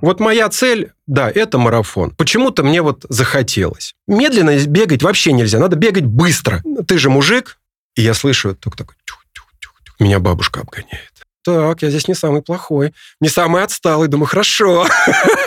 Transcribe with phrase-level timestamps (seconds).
[0.00, 2.10] Вот моя цель, да, это марафон.
[2.12, 3.94] Почему-то мне вот захотелось.
[4.06, 6.62] Медленно бегать вообще нельзя, надо бегать быстро.
[6.86, 7.58] Ты же мужик,
[7.96, 10.00] и я слышу только такой, тюх, тюх, тюх, тюх.
[10.00, 11.10] меня бабушка обгоняет.
[11.42, 14.86] Так, я здесь не самый плохой, не самый отсталый, думаю, хорошо.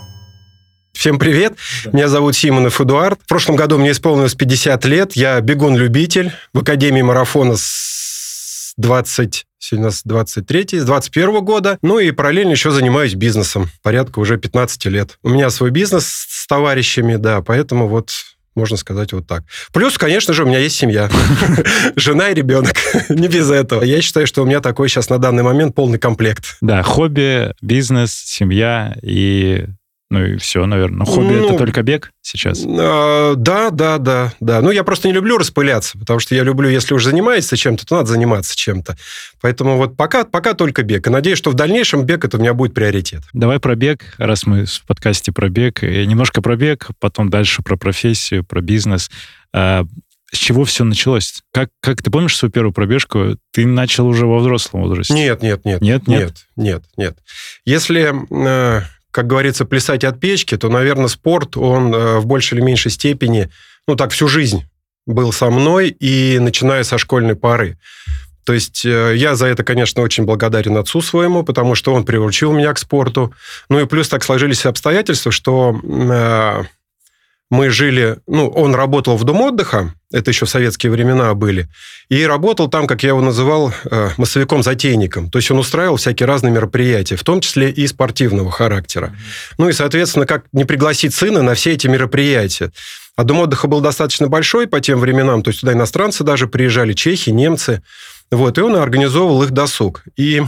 [1.01, 1.55] Всем привет,
[1.85, 1.91] да.
[1.93, 3.19] меня зовут Симонов Эдуард.
[3.23, 9.85] В прошлом году мне исполнилось 50 лет, я бегун-любитель в Академии марафона с 20 сегодня
[9.85, 11.79] у нас 23 с 21 года.
[11.81, 13.71] Ну и параллельно еще занимаюсь бизнесом.
[13.81, 15.17] Порядка уже 15 лет.
[15.23, 18.11] У меня свой бизнес с товарищами, да, поэтому вот
[18.53, 19.41] можно сказать вот так.
[19.73, 21.09] Плюс, конечно же, у меня есть семья.
[21.95, 22.75] Жена и ребенок.
[23.09, 23.81] Не без этого.
[23.81, 26.57] Я считаю, что у меня такой сейчас на данный момент полный комплект.
[26.61, 29.65] Да, хобби, бизнес, семья и
[30.11, 30.99] ну и все, наверное.
[30.99, 32.63] Но хобби ну, это только бег сейчас?
[32.65, 34.61] Э, да, да, да, да.
[34.61, 37.95] Ну, я просто не люблю распыляться, потому что я люблю, если уже занимаешься чем-то, то
[37.95, 38.97] надо заниматься чем-то.
[39.39, 41.07] Поэтому вот пока, пока только бег.
[41.07, 43.23] И надеюсь, что в дальнейшем бег это у меня будет приоритет.
[43.31, 45.81] Давай про бег, раз мы в подкасте про бег.
[45.81, 49.09] И немножко про бег, потом дальше про профессию, про бизнес.
[49.53, 49.85] А,
[50.33, 51.41] с чего все началось?
[51.53, 53.37] Как, как ты помнишь свою первую пробежку?
[53.51, 55.13] Ты начал уже во взрослом возрасте?
[55.13, 55.81] Нет, нет, нет.
[55.81, 56.19] Нет, нет?
[56.19, 57.17] Нет, нет, нет.
[57.63, 58.81] Если э,
[59.11, 63.49] как говорится, плясать от печки, то, наверное, спорт, он э, в большей или меньшей степени,
[63.87, 64.63] ну так, всю жизнь
[65.05, 67.77] был со мной, и начиная со школьной поры.
[68.45, 72.51] То есть э, я за это, конечно, очень благодарен отцу своему, потому что он приучил
[72.53, 73.33] меня к спорту.
[73.69, 76.63] Ну и плюс так сложились обстоятельства, что э,
[77.51, 81.67] мы жили, ну, он работал в Дом отдыха, это еще в советские времена были,
[82.09, 85.29] и работал там, как я его называл, э, массовиком-затейником.
[85.29, 89.13] То есть он устраивал всякие разные мероприятия, в том числе и спортивного характера.
[89.57, 92.71] Ну и, соответственно, как не пригласить сына на все эти мероприятия.
[93.17, 96.93] А Дом отдыха был достаточно большой по тем временам, то есть туда иностранцы даже приезжали,
[96.93, 97.83] чехи, немцы.
[98.31, 100.03] Вот, и он организовывал их досуг.
[100.15, 100.41] И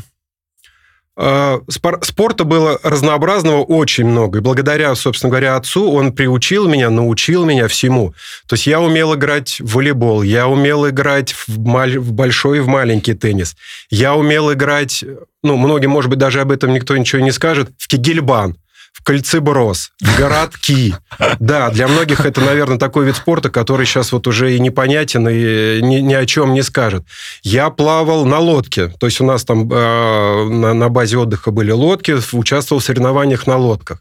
[1.19, 4.40] спорта было разнообразного очень много.
[4.40, 8.13] И благодаря, собственно говоря, отцу он приучил меня, научил меня всему.
[8.47, 12.00] То есть я умел играть в волейбол, я умел играть в, маль...
[12.00, 13.56] в большой и в маленький теннис.
[13.91, 15.03] Я умел играть,
[15.44, 18.57] ну, многим, может быть, даже об этом никто ничего не скажет, в кегельбан
[18.94, 20.96] в кольцеброс, в городки.
[21.40, 25.81] Да, для многих это, наверное, такой вид спорта, который сейчас вот уже и непонятен, и
[25.81, 27.04] ни, ни о чем не скажет.
[27.42, 31.72] Я плавал на лодке, то есть у нас там э, на, на базе отдыха были
[31.72, 34.00] лодки, участвовал в соревнованиях на лодках.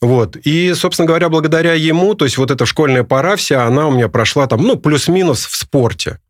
[0.00, 0.36] Вот.
[0.36, 4.08] И, собственно говоря, благодаря ему, то есть вот эта школьная пора вся, она у меня
[4.08, 6.20] прошла там, ну, плюс-минус в спорте.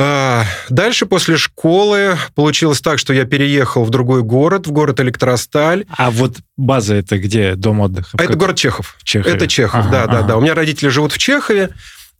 [0.00, 5.86] А, дальше после школы получилось так, что я переехал в другой город, в город Электросталь.
[5.88, 7.56] А вот база это где?
[7.56, 8.16] Дом отдыха?
[8.16, 8.96] А это город Чехов.
[9.02, 9.34] Чехове.
[9.34, 10.12] Это Чехов, ага, да, ага.
[10.12, 10.36] да, да.
[10.36, 11.70] У меня родители живут в Чехове.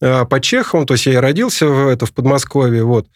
[0.00, 3.06] Э, по Чеховым, то есть я и родился в, это, в Подмосковье, вот.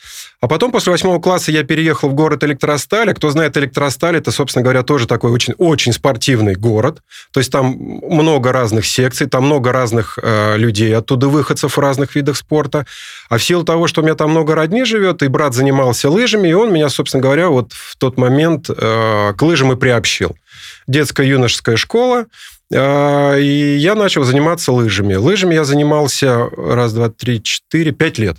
[0.41, 3.09] А потом после восьмого класса я переехал в город Электросталь.
[3.11, 7.01] А кто знает Электросталь, это, собственно говоря, тоже такой очень, очень спортивный город.
[7.33, 12.17] То есть там много разных секций, там много разных э, людей, оттуда выходцев в разных
[12.17, 12.85] видах спорта.
[13.29, 16.49] А в силу того, что у меня там много родни живет, и брат занимался лыжами,
[16.49, 20.35] и он меня, собственно говоря, вот в тот момент э, к лыжам и приобщил.
[20.89, 22.27] Детская юношеская школа,
[22.73, 25.15] и я начал заниматься лыжами.
[25.15, 28.39] Лыжами я занимался раз, два, три, четыре, пять лет.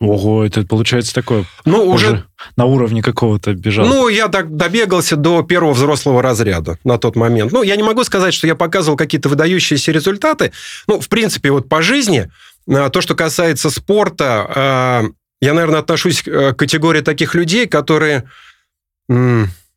[0.00, 1.44] Ого, это получается такое.
[1.64, 2.24] Ну, уже
[2.56, 3.84] на уровне какого-то бежал.
[3.84, 7.50] Ну, я так добегался до первого взрослого разряда на тот момент.
[7.50, 10.52] Ну, я не могу сказать, что я показывал какие-то выдающиеся результаты.
[10.86, 12.30] Ну, в принципе, вот по жизни,
[12.68, 15.04] а, то, что касается спорта, а,
[15.40, 18.28] я, наверное, отношусь к категории таких людей, которые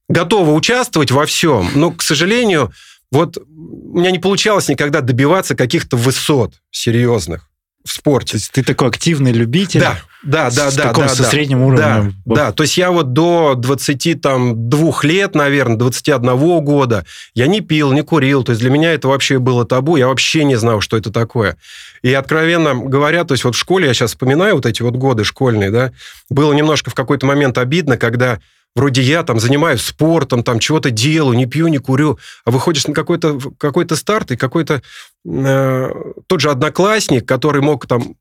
[0.09, 2.71] готовы участвовать во всем, но, к сожалению,
[3.11, 7.51] вот у меня не получалось никогда добиваться каких-то высот серьезных
[7.83, 8.31] в спорте.
[8.31, 9.79] То есть ты такой активный любитель?
[9.79, 10.83] Да, да, да, с да.
[10.83, 12.15] Таком, да, со да, средним уровнем.
[12.25, 17.91] Да, да, то есть я вот до 22 лет, наверное, 21 года я не пил,
[17.91, 20.95] не курил, то есть для меня это вообще было табу, я вообще не знал, что
[20.95, 21.57] это такое.
[22.03, 25.23] И откровенно говоря, то есть вот в школе, я сейчас вспоминаю вот эти вот годы
[25.23, 25.91] школьные, да,
[26.29, 28.39] было немножко в какой-то момент обидно, когда
[28.75, 32.93] вроде я там занимаюсь спортом, там чего-то делаю, не пью, не курю, а выходишь на
[32.93, 34.81] какой-то какой старт, и какой-то
[35.25, 35.89] э,
[36.27, 38.15] тот же одноклассник, который мог там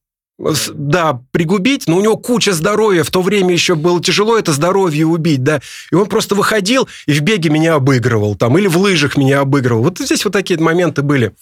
[0.72, 5.06] да, пригубить, но у него куча здоровья, в то время еще было тяжело это здоровье
[5.06, 5.60] убить, да,
[5.90, 9.84] и он просто выходил и в беге меня обыгрывал, там, или в лыжах меня обыгрывал.
[9.84, 11.34] Вот здесь вот такие моменты были.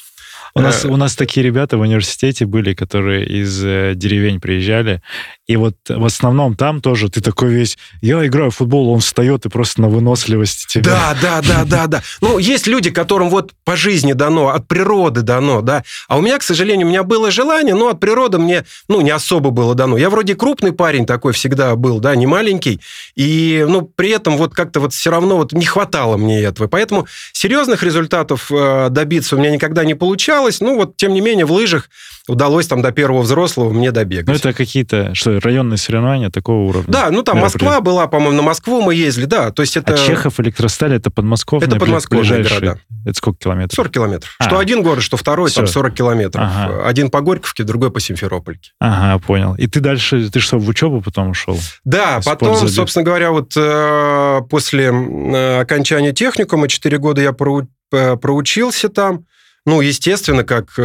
[0.55, 5.03] У нас, у нас такие ребята в университете были, которые из э, деревень приезжали,
[5.47, 9.47] и вот в основном там тоже ты такой весь, я играю в футбол, он встает
[9.47, 10.85] и просто на выносливости тебя.
[10.85, 12.03] Да, да, да, да, да.
[12.21, 15.85] Ну, есть люди, которым вот по жизни дано, от природы дано, да.
[16.07, 19.11] А у меня, к сожалению, у меня было желание, но от природы мне, ну, не
[19.11, 19.97] особо было дано.
[19.97, 22.81] Я вроде крупный парень такой всегда был, да, не маленький,
[23.15, 26.69] и, ну, при этом вот как-то вот все равно вот не хватало мне этого.
[26.69, 30.38] Поэтому серьезных результатов э, добиться у меня никогда не получалось.
[30.61, 31.89] Ну, вот, тем не менее, в лыжах
[32.29, 34.29] удалось там до первого взрослого мне добегать.
[34.29, 36.93] Ну, это какие-то, что, районные соревнования такого уровня?
[36.93, 39.95] Да, ну, там Москва была, по-моему, на Москву мы ездили, да, то есть это...
[39.95, 41.69] А Чехов, Электросталь, это подмосковные?
[41.69, 42.81] Это подмосковные города.
[43.05, 43.75] Это сколько километров?
[43.75, 44.37] 40 километров.
[44.39, 44.45] А.
[44.45, 45.61] Что один город, что второй, Все.
[45.61, 46.45] там 40 километров.
[46.45, 46.87] Ага.
[46.87, 48.73] Один по Горьковке, другой по Симферопольке.
[48.81, 49.55] Ага, понял.
[49.55, 51.59] И ты дальше, ты что, в учебу потом ушел?
[51.85, 52.75] Да, потом, забит.
[52.75, 59.25] собственно говоря, вот э, после э, окончания техникума 4 года я э, проучился там.
[59.69, 60.79] Ну, естественно, как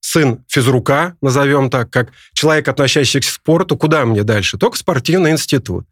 [0.00, 4.58] сын физрука, назовем так, как человек, относящийся к спорту, куда мне дальше?
[4.58, 5.86] Только спортивный институт.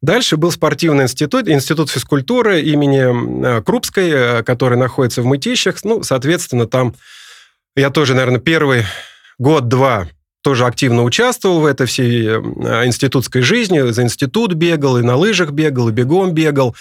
[0.00, 5.84] Дальше был спортивный институт, институт физкультуры имени э, Крупской, э, который находится в Мытищах.
[5.84, 6.94] Ну, соответственно, там
[7.76, 8.84] я тоже, наверное, первый
[9.38, 10.08] год-два
[10.42, 12.38] тоже активно участвовал в этой всей э,
[12.86, 16.74] институтской жизни, за институт бегал, и на лыжах бегал, и бегом бегал.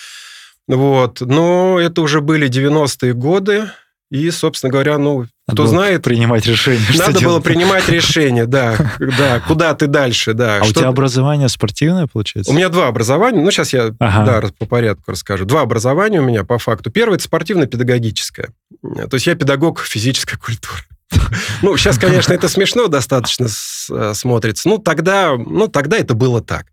[0.68, 1.22] Вот.
[1.22, 3.70] Но это уже были 90-е годы,
[4.10, 6.04] и, собственно говоря, ну, надо кто знает...
[6.04, 6.82] принимать решение.
[6.98, 10.60] Надо было принимать решение, да, да, куда ты дальше, да.
[10.62, 12.52] А у тебя образование спортивное, получается?
[12.52, 15.46] У меня два образования, ну, сейчас я, да, по порядку расскажу.
[15.46, 16.92] Два образования у меня, по факту.
[16.92, 18.50] Первое– это спортивно-педагогическое.
[18.82, 20.82] То есть я педагог физической культуры.
[21.62, 24.70] Ну, сейчас, конечно, это смешно достаточно э, смотрится.
[24.70, 26.68] Ну, тогда, ну, тогда это было так.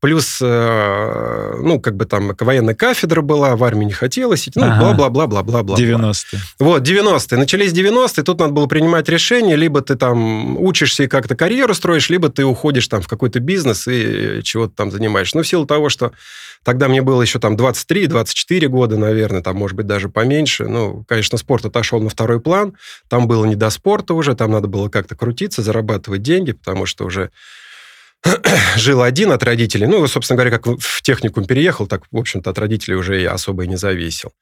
[0.00, 4.66] Плюс, э, ну, как бы там военная кафедра была, в армии не хотелось идти, ну,
[4.66, 4.94] ага.
[4.94, 5.76] бла-бла-бла-бла-бла-бла.
[5.76, 6.40] 90-е.
[6.60, 7.36] Вот, 90-е.
[7.36, 12.10] Начались 90-е, тут надо было принимать решение, либо ты там учишься и как-то карьеру строишь,
[12.10, 15.36] либо ты уходишь там в какой-то бизнес и чего-то там занимаешься.
[15.36, 16.12] Ну, в силу того, что
[16.62, 20.68] тогда мне было еще там 23-24 года, наверное, там, может быть, даже поменьше.
[20.68, 22.74] Ну, конечно, спорт отошел на второй план,
[23.08, 27.04] там было не до спорта уже, там надо было как-то крутиться, зарабатывать деньги, потому что
[27.04, 27.30] уже
[28.76, 29.86] жил один от родителей.
[29.86, 33.64] Ну, собственно говоря, как в техникум переехал, так, в общем-то, от родителей уже и особо
[33.64, 34.32] и не зависел.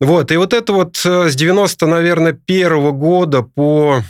[0.00, 4.02] Вот, и вот это вот э, с 90, наверное, первого года по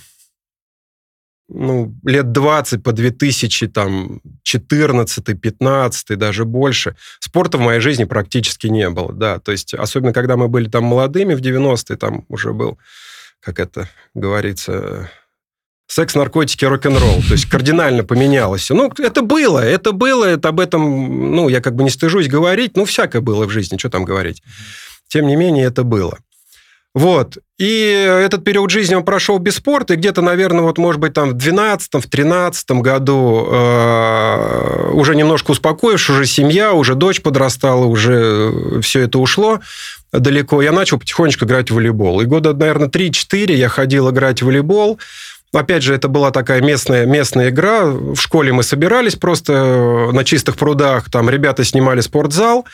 [1.49, 8.67] ну, лет 20 по 2000, там, 14 15 даже больше, спорта в моей жизни практически
[8.69, 12.53] не было, да, то есть, особенно когда мы были там молодыми в 90-е, там уже
[12.53, 12.79] был,
[13.41, 15.11] как это говорится,
[15.87, 17.23] секс, наркотики, рок-н-ролл.
[17.29, 18.71] То есть кардинально поменялось.
[18.71, 22.77] Ну, это было, это было, это об этом, ну, я как бы не стыжусь говорить,
[22.77, 24.43] ну, всякое было в жизни, что там говорить.
[25.09, 26.19] Тем не менее, это было.
[26.95, 27.39] Вот.
[27.59, 31.31] И этот период жизни он прошел без спорта, и где-то, наверное, вот, может быть, там
[31.31, 38.81] в 12 в 13 году э, уже немножко успокоившись, уже семья, уже дочь подрастала, уже
[38.81, 39.61] все это ушло
[40.21, 42.21] далеко, я начал потихонечку играть в волейбол.
[42.21, 44.99] И года, наверное, 3-4 я ходил играть в волейбол,
[45.55, 47.85] Опять же, это была такая местная, местная игра.
[47.85, 51.11] В школе мы собирались просто на чистых прудах.
[51.11, 52.67] Там ребята снимали спортзал.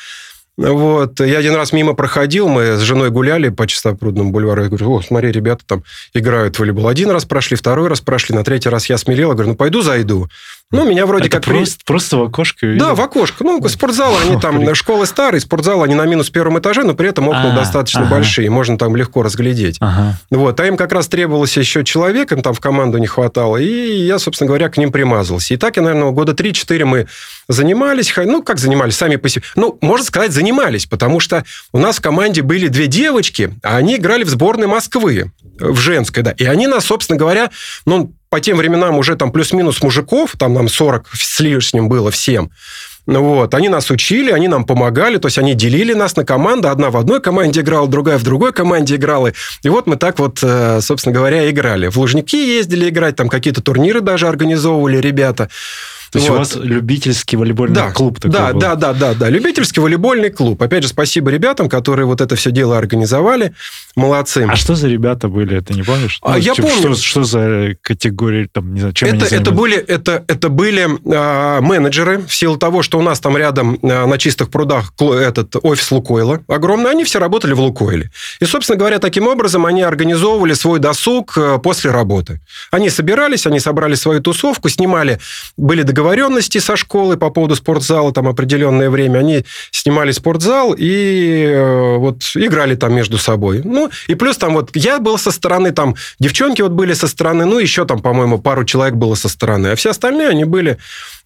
[0.57, 1.21] Вот.
[1.21, 4.63] Я один раз мимо проходил, мы с женой гуляли по Чистопрудному бульвару.
[4.63, 6.89] Я говорю, о, смотри, ребята там играют в волейбол.
[6.89, 9.31] Один раз прошли, второй раз прошли, на третий раз я смелел.
[9.31, 10.29] Я говорю, ну, пойду зайду.
[10.73, 11.45] Ну, меня вроде Это как...
[11.45, 11.85] Просто, при...
[11.85, 12.87] просто в окошко видел?
[12.87, 13.43] Да, в окошко.
[13.43, 17.29] Ну, спортзалы, они там, школы старые, спортзалы, они на минус первом этаже, но при этом
[17.29, 18.11] окна а, достаточно ага.
[18.11, 19.79] большие, можно там легко разглядеть.
[19.81, 20.17] Ага.
[20.31, 24.07] Вот, а им как раз требовалось еще человек, им там в команду не хватало, и
[24.07, 25.55] я, собственно говоря, к ним примазался.
[25.55, 27.09] И так я, наверное, года 3-4 мы
[27.49, 29.43] занимались, ну, как занимались, сами по себе.
[29.57, 33.97] Ну, можно сказать, занимались, потому что у нас в команде были две девочки, а они
[33.97, 36.31] играли в сборной Москвы, в женской, да.
[36.31, 37.51] И они нас, собственно говоря,
[37.87, 42.51] ну, по тем временам уже там плюс-минус мужиков, там нам 40 с лишним было всем,
[43.07, 46.91] вот, они нас учили, они нам помогали, то есть они делили нас на команды, одна
[46.91, 49.33] в одной команде играла, другая в другой команде играла,
[49.63, 51.89] и вот мы так вот, э, собственно говоря, играли.
[51.89, 55.49] В Лужники ездили играть, там какие-то турниры даже организовывали ребята.
[56.11, 56.35] То есть вот.
[56.35, 58.61] у вас любительский волейбольный да, клуб такой да, был?
[58.61, 59.29] Да, да, да, да.
[59.29, 60.61] Любительский волейбольный клуб.
[60.63, 63.55] Опять же, спасибо ребятам, которые вот это все дело организовали.
[63.97, 64.47] Молодцы.
[64.49, 66.19] А что за ребята были, ты не помнишь?
[66.23, 66.95] А, ну, я типа, помню.
[66.95, 70.83] Что, что за категории, там, не знаю, чем это, они это были, это, это были
[70.83, 75.57] э, менеджеры, в силу того, что у нас там рядом э, на чистых прудах этот
[75.63, 78.11] офис Лукойла огромный, они все работали в Лукойле.
[78.41, 82.41] И, собственно говоря, таким образом они организовывали свой досуг э, после работы.
[82.71, 85.19] Они собирались, они собрали свою тусовку, снимали,
[85.57, 89.19] были договоренности договоренности со школой по поводу спортзала, там определенное время.
[89.19, 93.61] Они снимали спортзал и э, вот играли там между собой.
[93.65, 97.45] Ну, и плюс там вот я был со стороны, там девчонки вот были со стороны,
[97.45, 99.69] ну, еще там, по-моему, пару человек было со стороны.
[99.69, 100.79] А все остальные, они были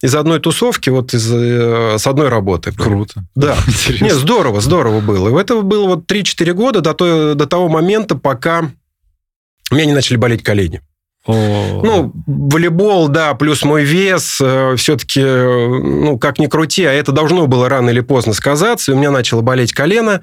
[0.03, 2.73] из одной тусовки, вот из, э, с одной работы.
[2.73, 3.25] Круто.
[3.37, 3.57] Да.
[3.69, 4.05] Интересно.
[4.05, 5.29] Не, здорово, здорово было.
[5.29, 8.71] И это было вот 3-4 года до, той, до того момента, пока
[9.71, 10.83] у меня не начали болеть колени.
[11.27, 17.13] Ну, волейбол, да, плюс мой вес, э, все-таки, э, ну, как ни крути, а это
[17.13, 20.21] должно было рано или поздно сказаться, и у меня начало болеть колено,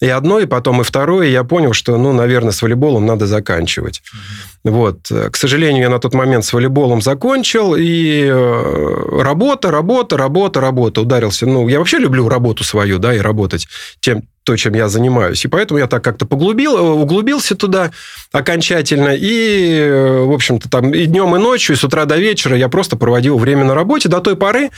[0.00, 4.00] и одно, и потом и второе, я понял, что, ну, наверное, с волейболом надо заканчивать.
[4.00, 4.70] Mm-hmm.
[4.70, 5.08] Вот.
[5.30, 11.00] К сожалению, я на тот момент с волейболом закончил, и э, работа, работа, работа, работа,
[11.02, 11.46] ударился.
[11.46, 13.68] Ну, я вообще люблю работу свою, да, и работать
[14.00, 15.44] тем, то, чем я занимаюсь.
[15.44, 17.90] И поэтому я так как-то поглубил, углубился туда
[18.32, 19.14] окончательно.
[19.14, 22.96] И, в общем-то, там и днем, и ночью, и с утра до вечера я просто
[22.96, 24.70] проводил время на работе до той поры,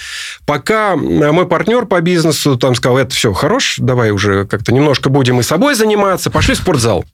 [0.47, 5.39] пока мой партнер по бизнесу там сказал, это все, хорош, давай уже как-то немножко будем
[5.39, 7.05] и собой заниматься, пошли в спортзал.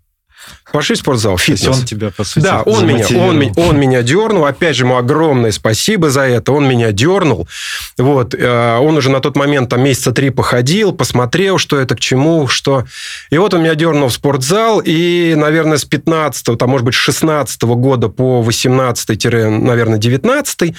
[0.73, 1.63] Пошли в спортзал, фитнес.
[1.63, 4.45] То есть он тебя, по сути, Да, он меня, он, он меня дернул.
[4.45, 6.53] Опять же, ему огромное спасибо за это.
[6.53, 7.49] Он меня дернул.
[7.97, 8.35] Вот.
[8.35, 12.49] Э, он уже на тот момент там месяца три походил, посмотрел, что это к чему,
[12.49, 12.85] что...
[13.31, 14.83] И вот он меня дернул в спортзал.
[14.85, 20.75] И, наверное, с 15 там, может быть, с 16 года по 18 наверное, 19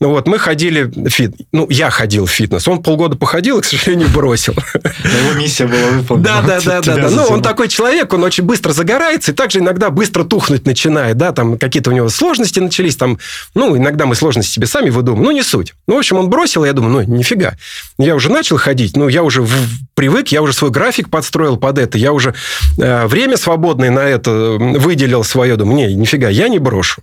[0.00, 1.34] ну вот, мы ходили в фит...
[1.52, 2.66] Ну, я ходил в фитнес.
[2.66, 4.54] Он полгода походил и, к сожалению, бросил.
[4.54, 6.24] его миссия была выполнена.
[6.24, 6.96] Да, да, да, да.
[6.96, 7.10] да.
[7.10, 11.16] Ну, он такой человек, он очень быстро загорается и также иногда быстро тухнуть начинает.
[11.16, 12.96] Да, там какие-то у него сложности начались.
[12.96, 13.18] Там,
[13.54, 15.24] ну, иногда мы сложности себе сами выдумываем.
[15.24, 15.74] Ну, не суть.
[15.86, 17.54] Ну, в общем, он бросил, я думаю, ну, нифига.
[17.98, 19.52] Я уже начал ходить, ну, я уже в...
[19.94, 22.34] привык, я уже свой график подстроил под это, я уже
[22.78, 25.56] э, время свободное на это выделил свое.
[25.56, 27.02] Думаю, не, нифига, я не брошу.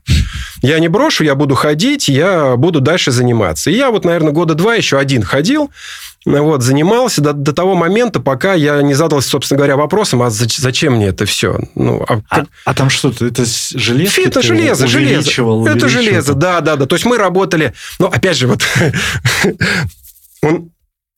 [0.61, 3.69] Я не брошу, я буду ходить, я буду дальше заниматься.
[3.69, 5.71] И я вот, наверное, года два еще один ходил,
[6.27, 10.95] вот, занимался до, до того момента, пока я не задался, собственно говоря, вопросом, а зачем
[10.95, 11.57] мне это все?
[11.75, 13.25] Ну, а, а, а там что-то?
[13.25, 14.21] Это железо?
[14.21, 15.29] Это железо, железо.
[15.69, 16.85] Это железо, да, да, да.
[16.85, 17.73] То есть мы работали...
[17.99, 18.61] Ну, опять же, вот...
[20.41, 20.71] он,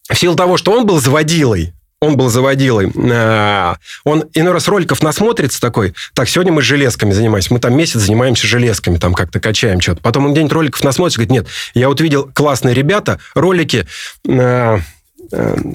[0.07, 2.91] в силу того, что он был заводилой, он был заводилой.
[3.11, 7.53] А, он иной раз роликов насмотрится такой, так, сегодня мы железками занимаемся.
[7.53, 10.01] Мы там месяц занимаемся железками, там как-то качаем что-то.
[10.01, 13.85] Потом он где-нибудь роликов насмотрится, говорит, нет, я вот видел классные ребята, ролики
[14.27, 14.79] а,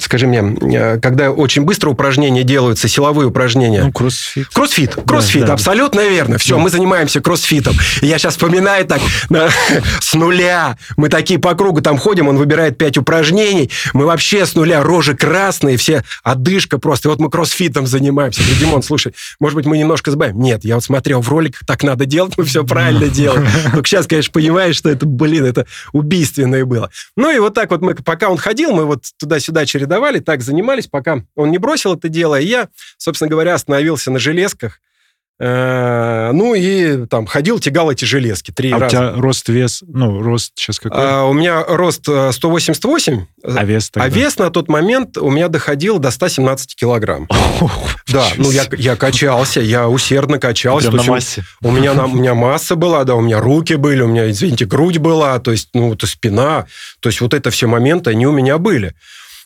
[0.01, 3.85] скажи мне, э, когда очень быстро упражнения делаются, силовые упражнения.
[3.85, 4.49] Ну, кроссфит.
[4.49, 5.53] Кроссфит, кроссфит, да, да.
[5.55, 6.39] абсолютно верно.
[6.39, 6.63] Все, да.
[6.63, 7.75] мы занимаемся кроссфитом.
[8.03, 9.01] И я сейчас вспоминаю так,
[10.01, 10.77] с нуля.
[10.97, 13.71] Мы такие по кругу там ходим, он выбирает пять упражнений.
[13.93, 17.09] Мы вообще с нуля, рожи красные, все одышка просто.
[17.09, 18.43] И вот мы кроссфитом занимаемся.
[18.43, 20.41] Говорю, Димон, слушай, может быть, мы немножко забавим?
[20.41, 23.47] Нет, я вот смотрел в роликах, так надо делать, мы все правильно делаем.
[23.73, 26.91] Только сейчас, конечно, понимаешь, что это, блин, это убийственное было.
[27.17, 30.43] Ну и вот так вот мы, пока он ходил, мы вот туда туда-сюда чередовали, так
[30.43, 32.41] занимались, пока он не бросил это дело.
[32.41, 34.81] И я, собственно говоря, остановился на железках.
[35.41, 38.87] Э, ну и там ходил, тягал эти железки три а раза.
[38.87, 40.97] у тебя рост, вес, ну, рост сейчас какой?
[41.03, 43.15] А, у меня рост 188.
[43.43, 44.07] Э, а вес тогда?
[44.07, 47.29] А вес на тот момент у меня доходил до 117 килограмм.
[48.07, 50.93] да, ну я, я качался, я усердно качался.
[50.93, 51.45] Прям на массе.
[51.63, 54.67] У меня, на, у меня масса была, да, у меня руки были, у меня, извините,
[54.67, 56.67] грудь была, то есть, ну, то спина,
[57.01, 58.95] то есть вот это все моменты, они у меня были.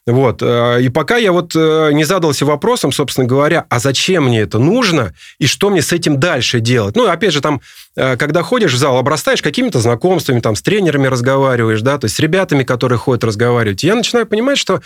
[0.08, 0.42] Вот.
[0.42, 4.58] Э, и пока я вот э, не задался вопросом, собственно говоря, а зачем мне это
[4.58, 6.96] нужно и что мне с этим дальше делать?
[6.96, 7.60] Ну, опять же, там,
[7.94, 12.16] э, когда ходишь в зал, обрастаешь какими-то знакомствами, там, с тренерами разговариваешь, да, то есть
[12.16, 13.82] с ребятами, которые ходят разговаривать.
[13.82, 14.80] я начинаю понимать, что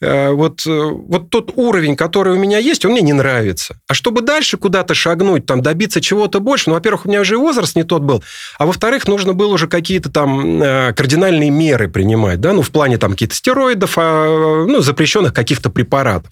[0.00, 3.78] вот, вот тот уровень, который у меня есть, он мне не нравится.
[3.88, 7.76] А чтобы дальше куда-то шагнуть, там, добиться чего-то больше, ну, во-первых, у меня уже возраст
[7.76, 8.22] не тот был,
[8.58, 10.60] а во-вторых, нужно было уже какие-то там
[10.94, 16.30] кардинальные меры принимать, да, ну, в плане там каких-то стероидов, а, ну, запрещенных каких-то препаратов.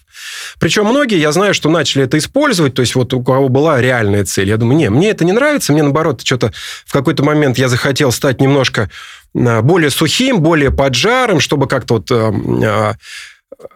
[0.59, 4.25] Причем многие, я знаю, что начали это использовать, то есть вот у кого была реальная
[4.25, 4.49] цель.
[4.49, 6.53] Я думаю, не, мне это не нравится, мне наоборот, что-то
[6.85, 8.89] в какой-то момент я захотел стать немножко
[9.33, 12.95] более сухим, более поджарым, чтобы как-то вот а,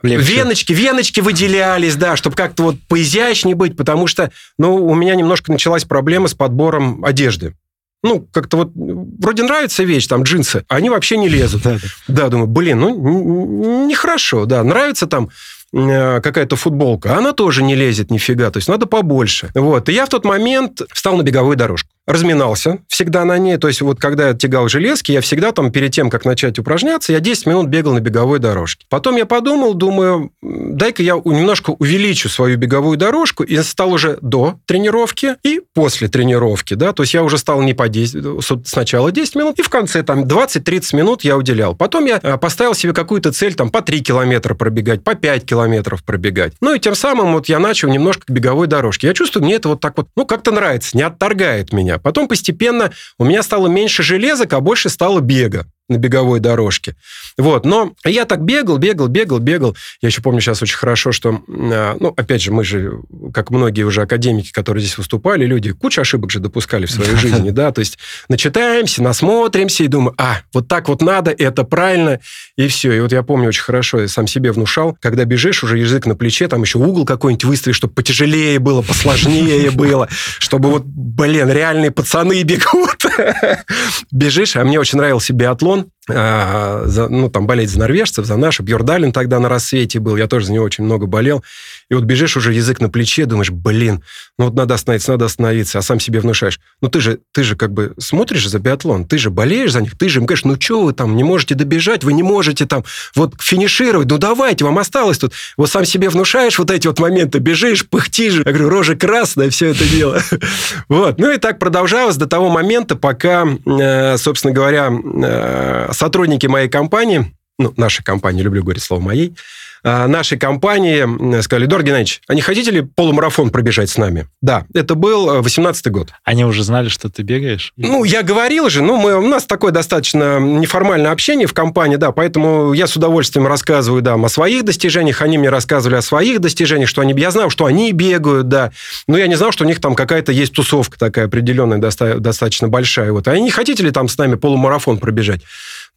[0.01, 0.33] Легче.
[0.33, 5.51] Веночки, веночки выделялись, да, чтобы как-то вот поизящнее быть, потому что, ну, у меня немножко
[5.51, 7.55] началась проблема с подбором одежды
[8.03, 11.63] ну, как-то вот вроде нравится вещь, там, джинсы, а они вообще не лезут.
[12.07, 15.29] Да, думаю, блин, ну, нехорошо, да, нравится там
[15.73, 19.49] э, какая-то футболка, она тоже не лезет нифига, то есть надо побольше.
[19.53, 21.89] Вот, и я в тот момент встал на беговую дорожку.
[22.09, 23.57] Разминался всегда на ней.
[23.57, 27.13] То есть вот когда я тягал железки, я всегда там перед тем, как начать упражняться,
[27.13, 28.85] я 10 минут бегал на беговой дорожке.
[28.89, 34.55] Потом я подумал, думаю, дай-ка я немножко увеличу свою беговую дорожку и стал уже до
[34.65, 39.35] тренировки и после тренировки, да, то есть я уже стал не по 10, сначала 10
[39.35, 41.75] минут, и в конце там 20-30 минут я уделял.
[41.75, 46.03] Потом я э, поставил себе какую-то цель там по 3 километра пробегать, по 5 километров
[46.03, 46.53] пробегать.
[46.61, 49.07] Ну и тем самым вот я начал немножко к беговой дорожке.
[49.07, 51.98] Я чувствую, мне это вот так вот, ну, как-то нравится, не отторгает меня.
[52.03, 56.95] Потом постепенно у меня стало меньше железок, а больше стало бега на беговой дорожке.
[57.37, 59.75] Вот, но я так бегал, бегал, бегал, бегал.
[60.01, 62.99] Я еще помню сейчас очень хорошо, что, а, ну, опять же, мы же,
[63.33, 67.49] как многие уже академики, которые здесь выступали, люди кучу ошибок же допускали в своей жизни,
[67.49, 67.97] да, то есть
[68.29, 72.19] начитаемся, насмотримся и думаем, а, вот так вот надо, это правильно,
[72.55, 72.93] и все.
[72.93, 76.15] И вот я помню очень хорошо, я сам себе внушал, когда бежишь, уже язык на
[76.15, 80.07] плече, там еще угол какой-нибудь выставить, чтобы потяжелее было, посложнее было,
[80.39, 83.05] чтобы вот, блин, реальные пацаны бегут.
[84.11, 88.37] Бежишь, а мне очень нравился биатлон, down а, за, ну, там, болеть за норвежцев, за
[88.37, 88.63] наши.
[88.63, 91.43] Бьордалин тогда на рассвете был, я тоже за него очень много болел.
[91.89, 94.03] И вот бежишь уже язык на плече, думаешь, блин,
[94.37, 96.59] ну вот надо остановиться, надо остановиться, а сам себе внушаешь.
[96.81, 99.97] Ну ты же, ты же как бы смотришь за биатлон, ты же болеешь за них,
[99.97, 102.83] ты же им говоришь, ну что вы там, не можете добежать, вы не можете там
[103.15, 105.33] вот финишировать, ну давайте, вам осталось тут.
[105.57, 109.67] Вот сам себе внушаешь вот эти вот моменты, бежишь, пыхтишь, я говорю, рожа красная, все
[109.67, 110.21] это дело.
[110.87, 116.69] Вот, ну и так продолжалось до того момента, пока, э, собственно говоря, э, сотрудники моей
[116.69, 119.35] компании, ну, нашей компании, люблю говорить слово «моей»,
[119.83, 124.27] а, нашей компании сказали, Эдуард Геннадьевич, а не хотите ли полумарафон пробежать с нами?
[124.41, 126.09] Да, это был 18 э, год.
[126.23, 127.73] Они уже знали, что ты бегаешь?
[127.77, 132.11] Ну, я говорил же, ну, мы, у нас такое достаточно неформальное общение в компании, да,
[132.11, 136.89] поэтому я с удовольствием рассказываю, да, о своих достижениях, они мне рассказывали о своих достижениях,
[136.89, 138.71] что они, я знал, что они бегают, да,
[139.07, 143.13] но я не знал, что у них там какая-то есть тусовка такая определенная, достаточно большая,
[143.13, 143.27] вот.
[143.27, 145.41] А не хотите ли там с нами полумарафон пробежать?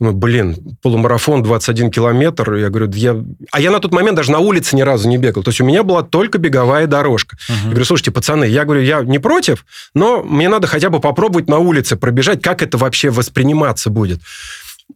[0.00, 2.54] Ну, блин, полумарафон 21 километр.
[2.54, 3.22] Я говорю, я...
[3.52, 5.42] А я на тот момент даже на улице ни разу не бегал.
[5.42, 7.36] То есть у меня была только беговая дорожка.
[7.36, 7.54] Uh-huh.
[7.64, 11.48] Я говорю, слушайте, пацаны, я говорю, я не против, но мне надо хотя бы попробовать
[11.48, 14.20] на улице пробежать, как это вообще восприниматься будет.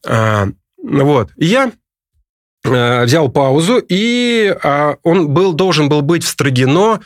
[0.04, 0.48] А,
[0.82, 1.30] вот.
[1.36, 1.70] И я
[2.64, 7.00] а, взял паузу, и а, он был, должен был быть в Строгино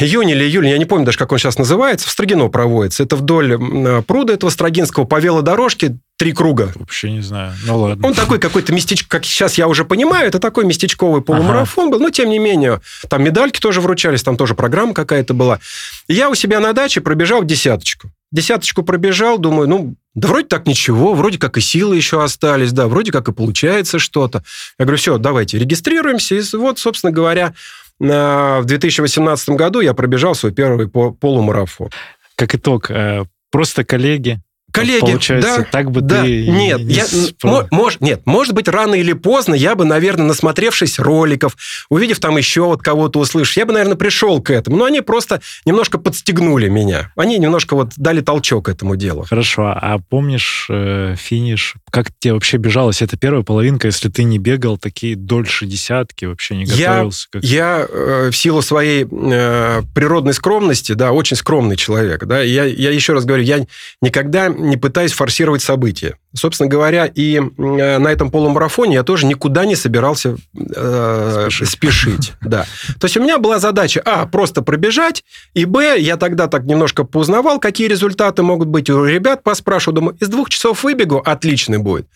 [0.00, 3.02] июнь или июль, я не помню даже, как он сейчас называется, в Строгино проводится.
[3.02, 3.58] Это вдоль
[4.04, 6.70] пруда этого Строгинского по велодорожке три круга.
[6.74, 7.54] Вообще не знаю.
[7.66, 8.06] Ну ладно.
[8.06, 11.92] Он такой какой-то местечко, как сейчас я уже понимаю, это такой местечковый полумарафон ага.
[11.92, 15.60] был, но тем не менее, там медальки тоже вручались, там тоже программа какая-то была.
[16.08, 18.10] И я у себя на даче пробежал десяточку.
[18.32, 22.86] Десяточку пробежал, думаю, ну, да вроде так ничего, вроде как и силы еще остались, да,
[22.86, 24.44] вроде как и получается что-то.
[24.78, 26.34] Я говорю, все, давайте регистрируемся.
[26.34, 27.54] И вот, собственно говоря,
[28.00, 31.90] в 2018 году я пробежал свой первый полумарафон.
[32.34, 34.40] Как итог, э, просто коллеги
[34.72, 37.66] Коллеги, Получается, да, так бы да, ты нет, не я, спро...
[37.70, 41.56] мож, нет, может быть, рано или поздно я бы, наверное, насмотревшись роликов,
[41.88, 44.76] увидев там еще вот кого-то услышать, я бы, наверное, пришел к этому.
[44.76, 47.12] Но они просто немножко подстегнули меня.
[47.16, 49.24] Они немножко вот дали толчок этому делу.
[49.28, 51.74] Хорошо, а помнишь э, финиш?
[51.90, 53.02] Как тебе вообще бежалось?
[53.02, 57.28] Это первая половинка, если ты не бегал такие дольше десятки, вообще не готовился?
[57.32, 57.44] Я, как...
[57.44, 62.90] я э, в силу своей э, природной скромности, да, очень скромный человек, да, я, я
[62.90, 63.66] еще раз говорю, я
[64.00, 66.16] никогда не пытаюсь форсировать события.
[66.34, 71.70] Собственно говоря, и э, на этом полумарафоне я тоже никуда не собирался э, спешить.
[71.70, 72.32] спешить.
[72.40, 72.66] Да.
[72.98, 77.04] То есть у меня была задача, а, просто пробежать, и, б, я тогда так немножко
[77.04, 82.06] поузнавал, какие результаты могут быть у ребят, поспрашивал, думаю, из двух часов выбегу, отличный будет.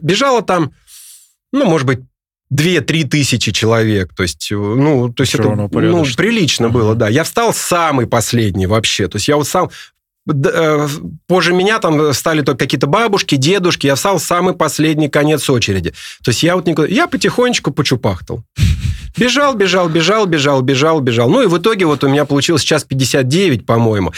[0.00, 0.72] Бежало там,
[1.52, 2.00] ну, может быть,
[2.50, 4.14] две-три тысячи человек.
[4.14, 6.70] То есть, э, ну, то есть это ну, прилично uh-huh.
[6.70, 7.08] было, да.
[7.08, 9.08] Я встал самый последний вообще.
[9.08, 9.70] То есть я вот сам
[11.26, 15.90] позже меня там стали только какие-то бабушки, дедушки, я встал в самый последний конец очереди.
[16.22, 16.88] То есть я вот никуда...
[16.88, 18.44] Я потихонечку почупахтал.
[19.16, 21.30] Бежал, бежал, бежал, бежал, бежал, бежал.
[21.30, 24.12] Ну и в итоге вот у меня получилось час 59, по-моему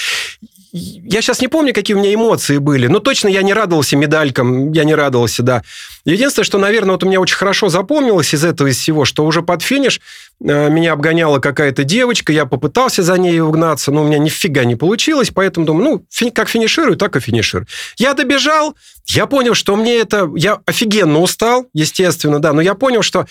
[0.72, 4.72] я сейчас не помню, какие у меня эмоции были, но точно я не радовался медалькам,
[4.72, 5.62] я не радовался, да.
[6.06, 9.42] Единственное, что, наверное, вот у меня очень хорошо запомнилось из этого, из всего, что уже
[9.42, 10.00] под финиш
[10.42, 14.74] э, меня обгоняла какая-то девочка, я попытался за ней угнаться, но у меня нифига не
[14.74, 17.66] получилось, поэтому думаю, ну, фи- как финиширую, так и финиширую.
[17.98, 18.74] Я добежал,
[19.08, 20.30] я понял, что мне это...
[20.36, 23.26] Я офигенно устал, естественно, да, но я понял, что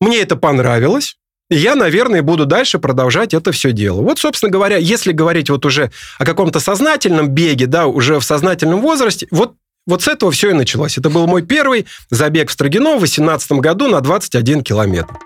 [0.00, 1.16] мне это понравилось,
[1.54, 4.02] я, наверное, буду дальше продолжать это все дело.
[4.02, 8.80] Вот, собственно говоря, если говорить вот уже о каком-то сознательном беге, да, уже в сознательном
[8.80, 10.96] возрасте, вот вот с этого все и началось.
[10.96, 15.18] Это был мой первый забег в Строгино в 2018 году на 21 километр.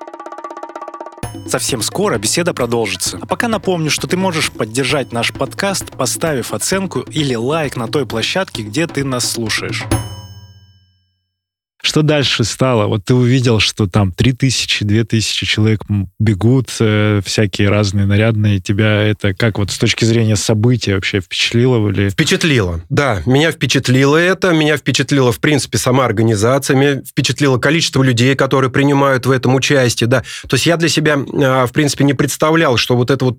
[1.47, 3.19] Совсем скоро беседа продолжится.
[3.21, 8.07] А пока напомню, что ты можешь поддержать наш подкаст, поставив оценку или лайк на той
[8.07, 9.85] площадке, где ты нас слушаешь.
[11.87, 12.89] Что дальше стало?
[12.89, 15.83] Вот ты увидел, что там 3000, 2000 человек
[16.19, 18.59] бегут, э, всякие разные нарядные.
[18.59, 21.89] Тебя это как вот с точки зрения события вообще впечатлило?
[21.89, 22.09] Или...
[22.09, 23.23] Впечатлило, да.
[23.25, 24.53] Меня впечатлило это.
[24.53, 26.77] Меня впечатлила, в принципе, сама организация.
[26.77, 30.25] Меня впечатлило количество людей, которые принимают в этом участие, да.
[30.49, 33.39] То есть я для себя, а, в принципе, не представлял, что вот это вот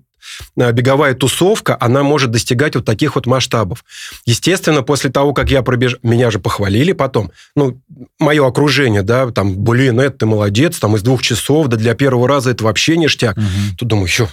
[0.56, 3.84] беговая тусовка, она может достигать вот таких вот масштабов.
[4.24, 7.80] Естественно, после того, как я пробежал, меня же похвалили потом, ну,
[8.18, 12.28] мое окружение, да, там, блин, это ты молодец, там, из двух часов, да для первого
[12.28, 13.36] раза это вообще ништяк.
[13.36, 13.46] Угу.
[13.78, 14.28] Тут думаю, еще,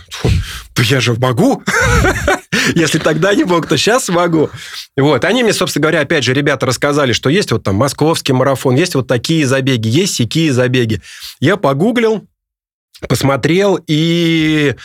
[0.76, 1.64] да я же могу.
[2.76, 4.50] Если тогда не мог, то сейчас могу.
[4.98, 5.24] Вот.
[5.26, 8.96] Они мне, собственно говоря, опять же, ребята рассказали, что есть вот там московский марафон, есть
[8.96, 11.02] вот такие забеги, есть такие забеги.
[11.40, 12.26] Я погуглил,
[13.08, 14.76] посмотрел, и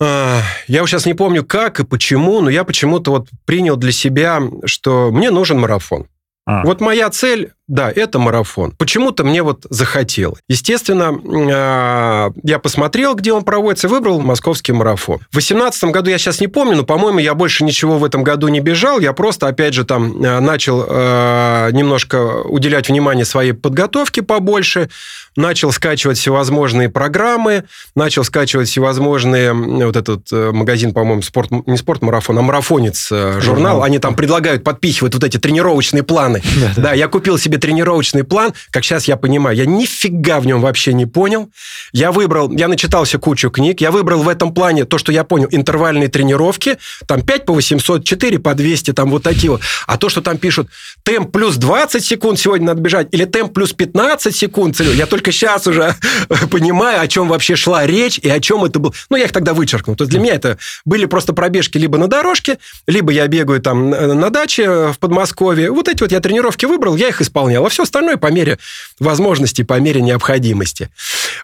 [0.00, 0.42] я
[0.86, 5.30] сейчас не помню, как и почему, но я почему-то вот принял для себя, что мне
[5.30, 6.06] нужен марафон.
[6.46, 6.62] А.
[6.64, 8.72] Вот моя цель да, это марафон.
[8.72, 10.40] Почему-то мне вот захотелось.
[10.48, 11.14] Естественно,
[11.52, 15.18] а, я посмотрел, где он проводится, выбрал московский марафон.
[15.28, 18.48] В 2018 году я сейчас не помню, но, по-моему, я больше ничего в этом году
[18.48, 19.00] не бежал.
[19.00, 24.88] Я просто, опять же, там а, начал а, немножко уделять внимание своей подготовке побольше,
[25.36, 29.52] начал скачивать всевозможные программы, начал скачивать всевозможные...
[29.52, 33.82] Вот этот э, магазин, по-моему, спорт, не спорт-марафон, а марафонец э, журнал.
[33.82, 36.42] Они там предлагают, подпихивать вот эти тренировочные планы.
[36.76, 40.92] Да, я купил себе тренировочный план, как сейчас я понимаю, я нифига в нем вообще
[40.92, 41.50] не понял.
[41.92, 45.48] Я выбрал, я начитался кучу книг, я выбрал в этом плане то, что я понял,
[45.50, 49.60] интервальные тренировки, там 5 по 800, 4 по 200, там вот такие вот.
[49.86, 50.68] А то, что там пишут,
[51.02, 55.66] темп плюс 20 секунд сегодня надо бежать, или темп плюс 15 секунд, я только сейчас
[55.66, 55.94] уже
[56.50, 58.92] понимаю, о чем вообще шла речь и о чем это было.
[59.10, 59.96] Ну, я их тогда вычеркнул.
[59.96, 63.90] То есть для меня это были просто пробежки либо на дорожке, либо я бегаю там
[63.90, 65.70] на даче в Подмосковье.
[65.70, 68.58] Вот эти вот я тренировки выбрал, я их исполнял выполнял, а все остальное по мере
[68.98, 70.90] возможности, по мере необходимости.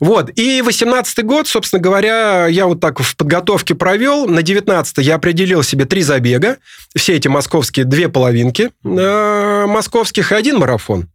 [0.00, 0.30] Вот.
[0.36, 4.26] И 18 год, собственно говоря, я вот так в подготовке провел.
[4.26, 6.58] На 19 я определил себе три забега.
[6.94, 11.08] Все эти московские, две половинки э, московских и один марафон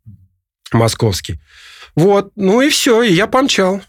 [0.72, 1.40] московский.
[1.96, 2.32] Вот.
[2.36, 3.82] Ну и все, и я помчал.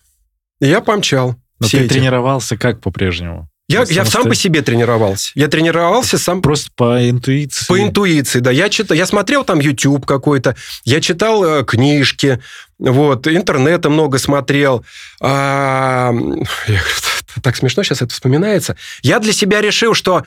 [0.60, 1.36] Я помчал.
[1.58, 1.88] Но ты эти.
[1.88, 3.48] тренировался как по-прежнему?
[3.70, 5.30] Я, я сам по себе тренировался.
[5.36, 6.42] Я тренировался сам...
[6.42, 7.66] Просто по интуиции?
[7.68, 8.50] По интуиции, да.
[8.50, 12.40] Я, читал, я смотрел там YouTube какой-то, я читал э, книжки,
[12.80, 14.84] вот, интернета много смотрел.
[15.20, 16.12] А,
[16.66, 16.80] я,
[17.42, 18.76] так смешно сейчас это вспоминается.
[19.02, 20.24] Я для себя решил, что...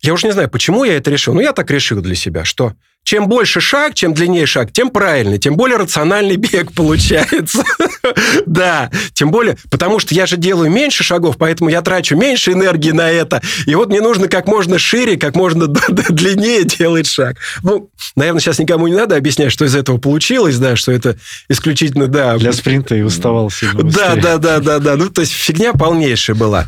[0.00, 2.74] Я уже не знаю, почему я это решил, но я так решил для себя, что
[3.08, 7.62] чем больше шаг, чем длиннее шаг, тем правильный, тем более рациональный бег получается.
[8.46, 12.90] Да, тем более, потому что я же делаю меньше шагов, поэтому я трачу меньше энергии
[12.90, 13.42] на это.
[13.66, 17.36] И вот мне нужно как можно шире, как можно длиннее делать шаг.
[17.62, 21.18] Ну, наверное, сейчас никому не надо объяснять, что из этого получилось, да, что это
[21.48, 22.36] исключительно, да.
[22.38, 24.96] Для спринта и уставал сильно Да, да, да, да, да.
[24.96, 26.66] Ну, то есть фигня полнейшая была.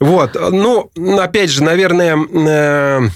[0.00, 0.34] Вот.
[0.34, 3.08] Ну, опять же, наверное, э,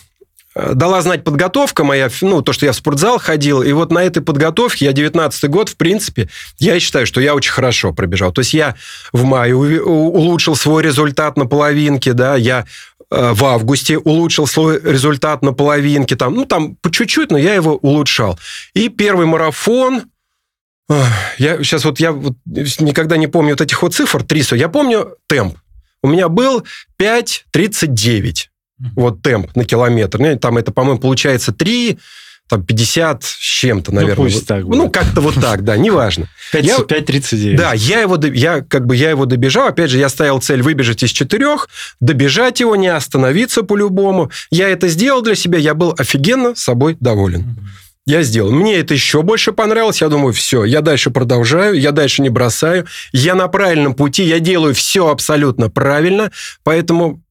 [0.55, 4.23] дала знать подготовка моя, ну, то, что я в спортзал ходил, и вот на этой
[4.23, 8.33] подготовке я 19 год, в принципе, я считаю, что я очень хорошо пробежал.
[8.33, 8.77] То есть я
[9.13, 12.67] в мае улучшил свой результат на половинке, да, я
[13.11, 17.55] э, в августе улучшил свой результат на половинке, там, ну, там по чуть-чуть, но я
[17.55, 18.39] его улучшал.
[18.75, 20.05] И первый марафон,
[21.39, 25.17] я сейчас вот, я вот никогда не помню вот этих вот цифр, 300, я помню
[25.27, 25.59] темп.
[26.03, 26.65] У меня был
[27.01, 28.49] 5.39
[28.95, 30.39] вот темп на километр.
[30.39, 31.99] Там это, по-моему, получается 3,
[32.49, 34.27] там 50 с чем-то, ну, наверное.
[34.27, 34.77] Ну, пусть так будет.
[34.77, 36.29] Ну, как-то вот так, да, неважно.
[36.53, 37.57] 5.39.
[37.57, 39.69] Да, я его, я, как бы, я его добежал.
[39.69, 41.69] Опять же, я ставил цель выбежать из четырех,
[42.01, 44.31] добежать его, не остановиться по-любому.
[44.51, 47.57] Я это сделал для себя, я был офигенно собой доволен.
[48.07, 48.51] Я сделал.
[48.51, 50.03] Мне это еще больше понравилось.
[50.03, 52.85] Я думаю, все, я дальше продолжаю, я дальше не бросаю.
[53.13, 56.31] Я на правильном пути, я делаю все абсолютно правильно.
[56.63, 57.24] Поэтому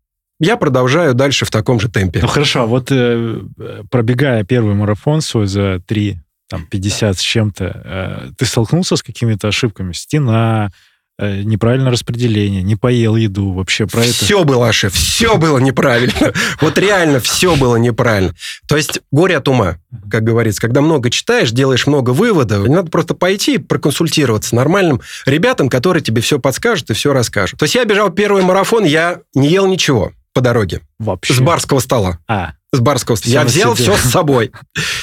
[0.44, 2.20] я продолжаю дальше в таком же темпе.
[2.22, 3.42] Ну хорошо, а вот э,
[3.90, 6.18] пробегая первый марафон свой за 3,
[6.50, 9.94] там, 50 с чем-то, э, ты столкнулся с какими-то ошибками?
[9.94, 10.70] Стена,
[11.18, 14.12] э, неправильное распределение, не поел еду, вообще про это?
[14.12, 16.34] Все было ошибка, все было неправильно.
[16.60, 18.36] Вот реально все было неправильно.
[18.68, 19.78] То есть горе от ума,
[20.12, 20.62] как говорится.
[20.62, 26.22] Когда много читаешь, делаешь много выводов, надо просто пойти и проконсультироваться нормальным ребятам, которые тебе
[26.22, 27.60] все подскажут и все расскажут.
[27.60, 30.82] То есть я бежал первый марафон, я не ел ничего по дороге.
[31.00, 31.34] Вообще.
[31.34, 32.20] С барского стола.
[32.28, 32.54] А.
[32.72, 33.34] С барского стола.
[33.34, 33.94] Я взял себе.
[33.94, 34.52] все с собой.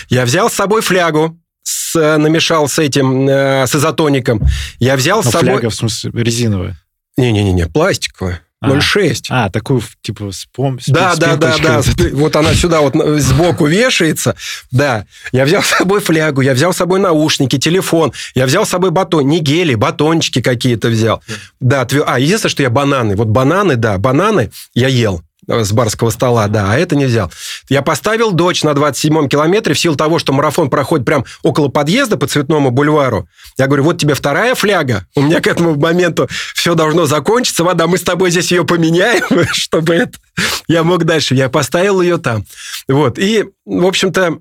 [0.08, 4.42] Я взял с собой флягу, с, э, намешал с этим, э, с изотоником.
[4.78, 5.50] Я взял Но с собой...
[5.52, 6.76] фляга, в смысле, резиновая?
[7.16, 8.42] Не-не-не, пластиковая.
[8.64, 9.26] 0,6.
[9.30, 10.78] А, а, такую, типа, с, пом...
[10.86, 11.82] Да, с да, да, да.
[12.12, 14.36] Вот она сюда вот сбоку вешается.
[14.70, 15.06] Да.
[15.32, 18.90] Я взял с собой флягу, я взял с собой наушники, телефон, я взял с собой
[18.90, 21.22] батон, не гели, батончики какие-то взял.
[21.58, 23.16] Да, а, единственное, что я бананы.
[23.16, 25.22] Вот бананы, да, бананы я ел.
[25.50, 27.30] С барского стола, да, а это не взял.
[27.68, 32.16] Я поставил дочь на 27-м километре в силу того, что марафон проходит прям около подъезда
[32.16, 33.28] по Цветному бульвару.
[33.58, 37.88] Я говорю, вот тебе вторая фляга, у меня к этому моменту все должно закончиться, вода,
[37.88, 40.18] мы с тобой здесь ее поменяем, чтобы это...
[40.68, 41.34] я мог дальше.
[41.34, 42.44] Я поставил ее там.
[42.88, 44.38] Вот, и, в общем-то,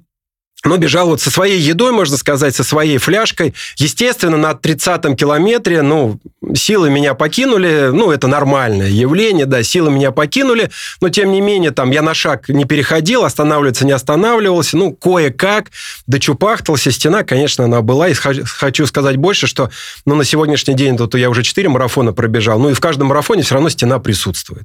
[0.66, 3.54] но бежал вот со своей едой, можно сказать, со своей фляжкой.
[3.78, 6.20] Естественно, на 30-м километре, ну,
[6.54, 10.70] силы меня покинули, ну, это нормальное явление, да, силы меня покинули,
[11.00, 15.72] но, тем не менее, там, я на шаг не переходил, останавливаться не останавливался, ну, кое-как
[16.08, 19.70] дочупахтался, стена, конечно, она была, и хочу сказать больше, что,
[20.06, 23.44] ну, на сегодняшний день, тут я уже 4 марафона пробежал, ну, и в каждом марафоне
[23.44, 24.64] все равно стена присутствует.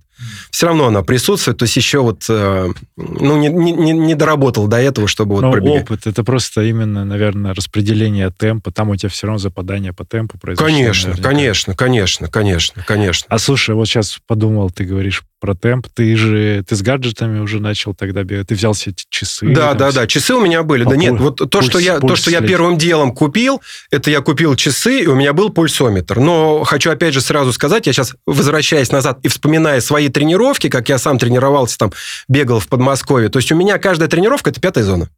[0.51, 4.79] Все равно она присутствует, то есть еще вот, э, ну, не, не, не доработал до
[4.79, 6.07] этого, чтобы вот но пробегать опыт.
[6.07, 8.70] Это просто именно, наверное, распределение темпа.
[8.70, 10.66] Там у тебя все равно западание по темпу произошло.
[10.66, 11.29] Конечно, наверняка.
[11.31, 13.27] конечно, конечно, конечно, конечно.
[13.29, 15.89] А слушай, вот сейчас подумал, ты говоришь про темп.
[15.93, 18.49] Ты же ты с гаджетами уже начал тогда бегать.
[18.49, 19.47] Ты взял все эти часы.
[19.53, 20.07] Да, там, да, да.
[20.07, 20.85] Часы у меня были.
[20.85, 24.11] А да нет, вот то, пульс, что я, то, что я первым делом купил, это
[24.11, 26.19] я купил часы, и у меня был пульсометр.
[26.19, 30.89] Но хочу опять же сразу сказать, я сейчас возвращаясь назад и вспоминая свои тренировки, как
[30.89, 31.93] я сам тренировался, там,
[32.27, 33.29] бегал в Подмосковье.
[33.29, 35.11] То есть у меня каждая тренировка– это пятая зона.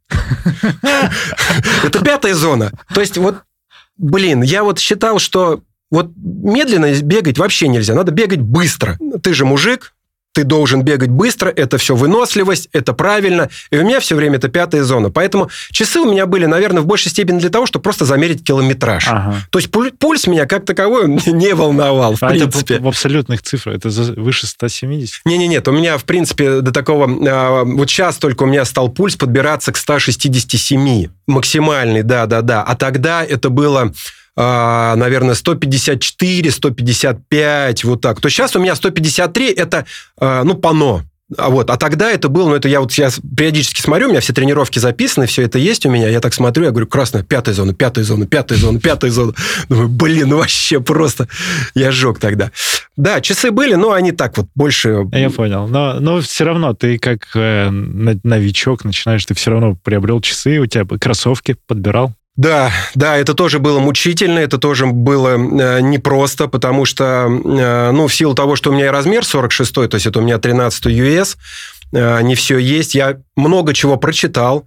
[1.84, 2.72] Это пятая зона.
[2.92, 3.36] То есть вот,
[3.96, 8.98] блин, я вот считал, что вот медленно бегать вообще нельзя, надо бегать быстро.
[9.22, 9.94] Ты же мужик,
[10.36, 13.48] ты должен бегать быстро, это все выносливость, это правильно.
[13.70, 15.10] И у меня все время это пятая зона.
[15.10, 19.06] Поэтому часы у меня были, наверное, в большей степени для того, чтобы просто замерить километраж.
[19.08, 19.36] Ага.
[19.48, 22.74] То есть пульс меня как таковой не волновал, в а принципе.
[22.74, 23.76] Это в абсолютных цифрах?
[23.76, 25.22] Это выше 170?
[25.24, 27.08] Не-не-нет, у меня, в принципе, до такого...
[27.26, 31.08] А, вот сейчас только у меня стал пульс подбираться к 167.
[31.26, 32.62] Максимальный, да-да-да.
[32.62, 33.90] А тогда это было
[34.36, 38.20] наверное, 154, 155, вот так.
[38.20, 39.86] То сейчас у меня 153, это,
[40.18, 41.04] а, ну, пано.
[41.36, 44.20] А вот, а тогда это было, ну, это я вот сейчас периодически смотрю, у меня
[44.20, 47.52] все тренировки записаны, все это есть у меня, я так смотрю, я говорю, красная, пятая
[47.52, 49.32] зона, пятая зона, пятая зона, пятая зона.
[49.68, 51.26] Думаю, блин, ну вообще просто
[51.74, 52.52] я сжег тогда.
[52.96, 55.08] Да, часы были, но они так вот больше...
[55.10, 60.20] Я понял, но, но все равно ты как э, новичок начинаешь, ты все равно приобрел
[60.20, 62.14] часы, у тебя кроссовки подбирал?
[62.36, 68.06] Да, да, это тоже было мучительно, это тоже было э, непросто, потому что, э, ну,
[68.06, 71.38] в силу того, что у меня размер 46, то есть это у меня 13 US,
[71.92, 74.66] э, не все есть, я много чего прочитал,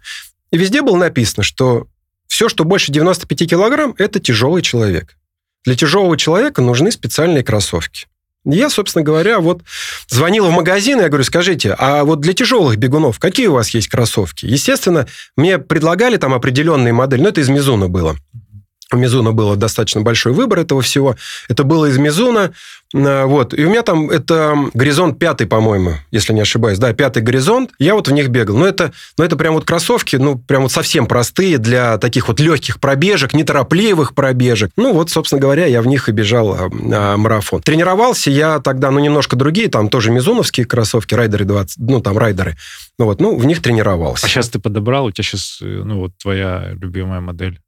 [0.49, 1.85] и везде было написано, что
[2.27, 5.15] все, что больше 95 килограмм, это тяжелый человек.
[5.63, 8.07] Для тяжелого человека нужны специальные кроссовки.
[8.45, 9.63] Я, собственно говоря, вот
[10.07, 13.89] звонил в магазин, я говорю, скажите, а вот для тяжелых бегунов какие у вас есть
[13.89, 14.45] кроссовки?
[14.45, 18.15] Естественно, мне предлагали там определенные модели, но это из Мизуна было.
[18.91, 21.15] У Мизуна было достаточно большой выбор этого всего.
[21.47, 22.53] Это было из Мизуна.
[22.95, 23.53] А, вот.
[23.53, 26.79] И у меня там это горизонт пятый, по-моему, если не ошибаюсь.
[26.79, 27.71] Да, пятый горизонт.
[27.77, 28.57] Я вот в них бегал.
[28.57, 32.39] Но это, но это прям вот кроссовки, ну, прям вот совсем простые для таких вот
[32.39, 34.71] легких пробежек, неторопливых пробежек.
[34.75, 37.61] Ну, вот, собственно говоря, я в них и бежал а, а, марафон.
[37.61, 42.57] Тренировался я тогда, ну, немножко другие, там тоже мизуновские кроссовки, райдеры 20, ну, там райдеры.
[42.97, 44.25] Ну, вот, ну, в них тренировался.
[44.25, 47.59] А сейчас ты подобрал, у тебя сейчас, э, ну, вот твоя любимая модель?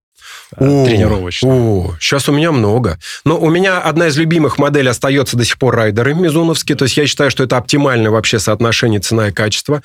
[0.56, 1.52] О, тренировочных?
[1.52, 3.00] О, сейчас у меня много.
[3.26, 6.76] Но у меня одна из любимых моделей остается до сих пор райдеры мизуновские.
[6.76, 9.82] То есть я считаю, что это оптимальное вообще соотношение цена и качество.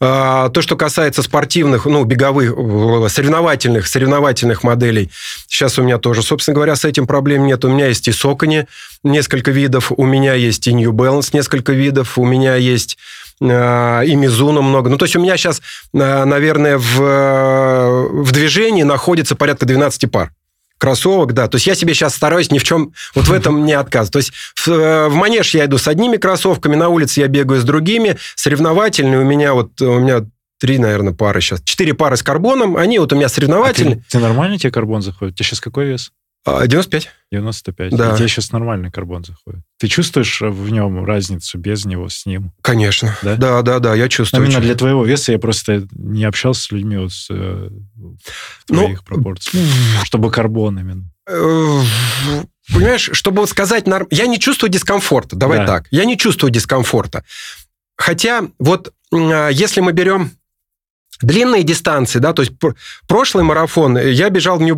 [0.00, 5.10] А, то, что касается спортивных, ну, беговых, соревновательных, соревновательных моделей,
[5.46, 7.64] сейчас у меня тоже, собственно говоря, с этим проблем нет.
[7.64, 8.66] У меня есть и Сокони
[9.02, 14.14] несколько видов, у меня есть и New Balance несколько видов, у меня есть Э, и
[14.16, 14.90] Мизуна много.
[14.90, 15.62] Ну, то есть у меня сейчас,
[15.94, 20.32] э, наверное, в, э, в движении находится порядка 12 пар
[20.80, 21.46] кроссовок, да.
[21.46, 24.12] То есть я себе сейчас стараюсь ни в чем вот в этом не отказывать.
[24.12, 27.64] То есть в, в манеж я иду с одними кроссовками, на улице я бегаю с
[27.64, 28.16] другими.
[28.34, 30.24] Соревновательные у меня вот у меня
[30.58, 31.62] три, наверное, пары сейчас.
[31.62, 33.96] Четыре пары с карбоном, они вот у меня соревновательные.
[33.96, 35.34] А ты, ты нормально тебе карбон заходит?
[35.34, 36.12] У тебя сейчас какой вес?
[36.46, 37.06] 95.
[37.06, 37.90] А, 95.
[37.96, 38.12] Да.
[38.12, 39.60] И тебе сейчас нормальный карбон заходит.
[39.78, 42.52] Ты чувствуешь в нем разницу без него, с ним?
[42.62, 43.16] Конечно.
[43.22, 44.46] Да, да, да, да я чувствую.
[44.46, 47.70] именно для твоего веса я просто не общался с людьми вот с э,
[48.66, 49.60] твоих ну, пропорций.
[50.04, 51.10] Чтобы карбон именно.
[51.28, 51.82] Э,
[52.72, 53.84] понимаешь, чтобы сказать...
[54.10, 55.36] Я не чувствую дискомфорта.
[55.36, 55.66] Давай да.
[55.66, 55.88] так.
[55.90, 57.22] Я не чувствую дискомфорта.
[57.96, 60.32] Хотя вот а, если мы берем
[61.20, 62.52] длинные дистанции, да, то есть
[63.06, 64.74] прошлый марафон я бежал в New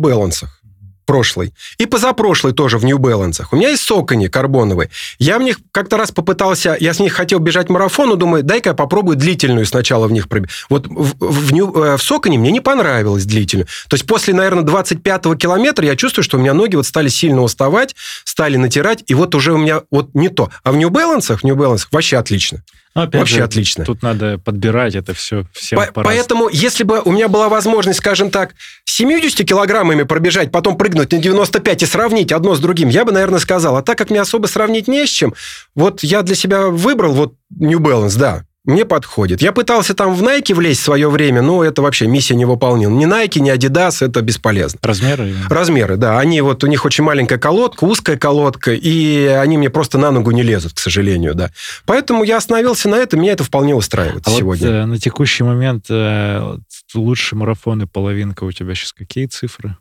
[1.05, 1.53] Прошлый.
[1.77, 3.43] И позапрошлый тоже в Balance.
[3.51, 4.89] У меня есть сокони карбоновые.
[5.19, 8.69] Я в них как-то раз попытался, я с них хотел бежать марафон, но думаю, дай-ка
[8.69, 10.55] я попробую длительную сначала в них пробежать.
[10.69, 13.67] Вот в, в, New, э, в соконе мне не понравилось длительную.
[13.89, 17.41] То есть после, наверное, 25-го километра я чувствую, что у меня ноги вот стали сильно
[17.41, 20.49] уставать, стали натирать, и вот уже у меня вот не то.
[20.63, 22.63] А в Balance, в Balance вообще отлично.
[22.95, 23.85] Ну, опять Вообще же, отлично.
[23.85, 26.03] Тут надо подбирать это все всем По- по-разному.
[26.05, 28.53] поэтому, если бы у меня была возможность, скажем так,
[28.85, 33.39] 70 килограммами пробежать, потом прыгнуть на 95 и сравнить одно с другим, я бы, наверное,
[33.39, 33.77] сказал.
[33.77, 35.33] А так как мне особо сравнить не с чем,
[35.73, 39.41] вот я для себя выбрал вот New Balance, да, мне подходит.
[39.41, 42.89] Я пытался там в Nike влезть в свое время, но это вообще миссия не выполнил.
[42.89, 44.79] Ни Nike, ни Adidas, это бесполезно.
[44.81, 45.35] Размеры?
[45.49, 46.17] Размеры, да.
[46.17, 50.31] Они вот, у них очень маленькая колодка, узкая колодка, и они мне просто на ногу
[50.31, 51.51] не лезут, к сожалению, да.
[51.85, 54.69] Поэтому я остановился на этом, меня это вполне устраивает А вот, сегодня.
[54.69, 56.61] э, на текущий момент э, вот
[56.95, 59.75] лучший марафон и половинка у тебя сейчас какие цифры?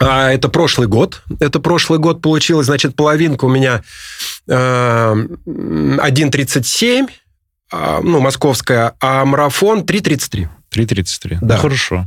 [0.00, 1.22] А, это прошлый год.
[1.40, 2.66] Это прошлый год получилось.
[2.66, 3.82] Значит, половинка у меня
[4.46, 7.08] э, 1.37,
[7.70, 10.48] а, ну, московская, а марафон 3.33.
[10.72, 11.38] 3.33.
[11.40, 11.56] Да.
[11.56, 12.06] Ну, хорошо.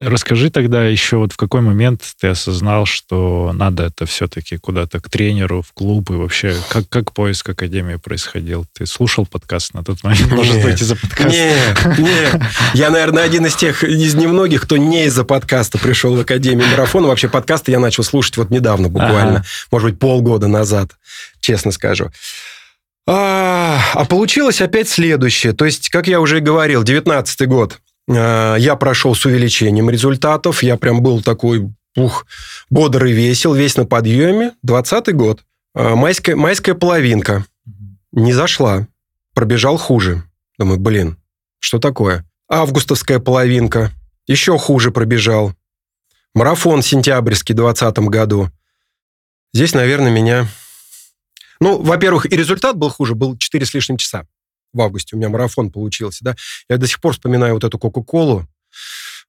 [0.00, 5.08] Расскажи тогда еще вот в какой момент ты осознал, что надо это все-таки куда-то к
[5.08, 8.66] тренеру, в клуб и вообще как, как поиск Академии происходил?
[8.74, 10.30] Ты слушал подкаст на тот момент?
[10.30, 10.64] Может Нет.
[10.64, 11.30] быть, из-за подкаста?
[11.30, 12.42] Нет, нет.
[12.74, 17.08] Я, наверное, один из тех, из немногих, кто не из-за подкаста пришел в Академию марафона.
[17.08, 19.36] Вообще подкасты я начал слушать вот недавно, буквально.
[19.38, 19.44] Ага.
[19.70, 20.90] Может быть, полгода назад,
[21.40, 22.10] честно скажу.
[23.06, 25.52] А, а получилось опять следующее.
[25.52, 30.62] То есть, как я уже и говорил, 19 год а, я прошел с увеличением результатов.
[30.62, 32.26] Я прям был такой, ух,
[32.70, 34.52] бодрый, весел, весь на подъеме.
[34.62, 35.42] 20 год.
[35.74, 37.44] А, майская, майская половинка.
[38.12, 38.86] Не зашла.
[39.34, 40.22] Пробежал хуже.
[40.58, 41.16] Думаю, блин,
[41.58, 42.24] что такое?
[42.48, 43.90] Августовская половинка.
[44.26, 45.52] Еще хуже пробежал.
[46.34, 48.50] Марафон сентябрьский в 2020 году.
[49.52, 50.48] Здесь, наверное, меня...
[51.64, 54.26] Ну, во-первых, и результат был хуже, был 4 с лишним часа
[54.74, 55.16] в августе.
[55.16, 56.36] У меня марафон получился, да.
[56.68, 58.46] Я до сих пор вспоминаю вот эту Кока-Колу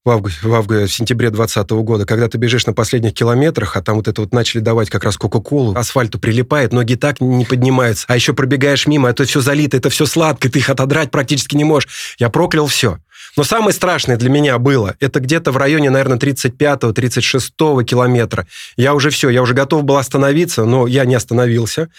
[0.03, 3.81] в, августе, в, августе, в сентябре 2020 года, когда ты бежишь на последних километрах, а
[3.81, 8.05] там вот это вот начали давать как раз Кока-Колу, асфальту прилипает, ноги так не поднимаются,
[8.09, 11.63] а еще пробегаешь мимо, это все залито, это все сладко, ты их отодрать практически не
[11.63, 12.15] можешь.
[12.19, 12.99] Я проклял все.
[13.37, 18.47] Но самое страшное для меня было, это где-то в районе, наверное, 35-36 километра.
[18.77, 21.89] Я уже все, я уже готов был остановиться, но я не остановился.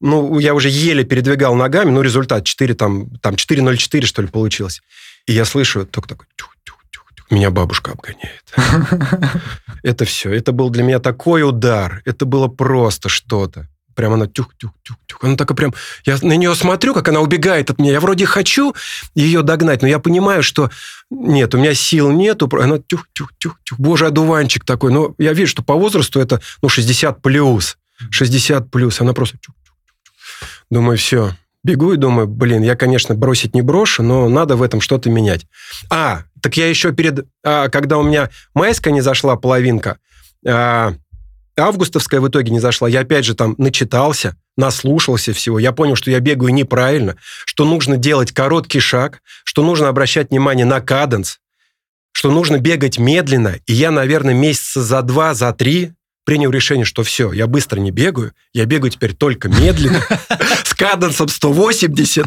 [0.00, 4.80] Ну, я уже еле передвигал ногами, ну, результат 4, там, там 4.04, что ли, получилось.
[5.26, 6.26] И я слышу только такой...
[6.36, 7.30] Тюх-тюх-тюх-тюх.
[7.30, 8.44] Меня бабушка обгоняет.
[9.82, 10.32] Это все.
[10.32, 12.02] Это был для меня такой удар.
[12.06, 13.68] Это было просто что-то.
[13.94, 15.22] Прям она тюх-тюх-тюх-тюх.
[15.22, 15.74] Она такая прям...
[16.06, 17.92] Я на нее смотрю, как она убегает от меня.
[17.92, 18.74] Я вроде хочу
[19.14, 20.70] ее догнать, но я понимаю, что
[21.10, 22.48] нет, у меня сил нету.
[22.58, 23.78] Она тюх-тюх-тюх-тюх.
[23.78, 24.92] Боже, одуванчик такой.
[24.92, 27.76] Но я вижу, что по возрасту это, ну, 60 плюс.
[28.10, 29.00] 60 плюс.
[29.00, 29.36] Она просто...
[30.70, 31.32] Думаю, все.
[31.62, 35.46] Бегу и думаю, блин, я, конечно, бросить не брошу, но надо в этом что-то менять.
[35.90, 37.26] А, так я еще перед...
[37.44, 39.98] А, когда у меня майская не зашла половинка,
[40.46, 40.94] а,
[41.58, 46.10] августовская в итоге не зашла, я опять же там начитался, наслушался всего, я понял, что
[46.10, 51.40] я бегаю неправильно, что нужно делать короткий шаг, что нужно обращать внимание на каденс,
[52.12, 55.92] что нужно бегать медленно, и я, наверное, месяца за два, за три
[56.24, 60.00] принял решение, что все, я быстро не бегаю, я бегаю теперь только медленно,
[60.64, 62.26] с каденсом 180.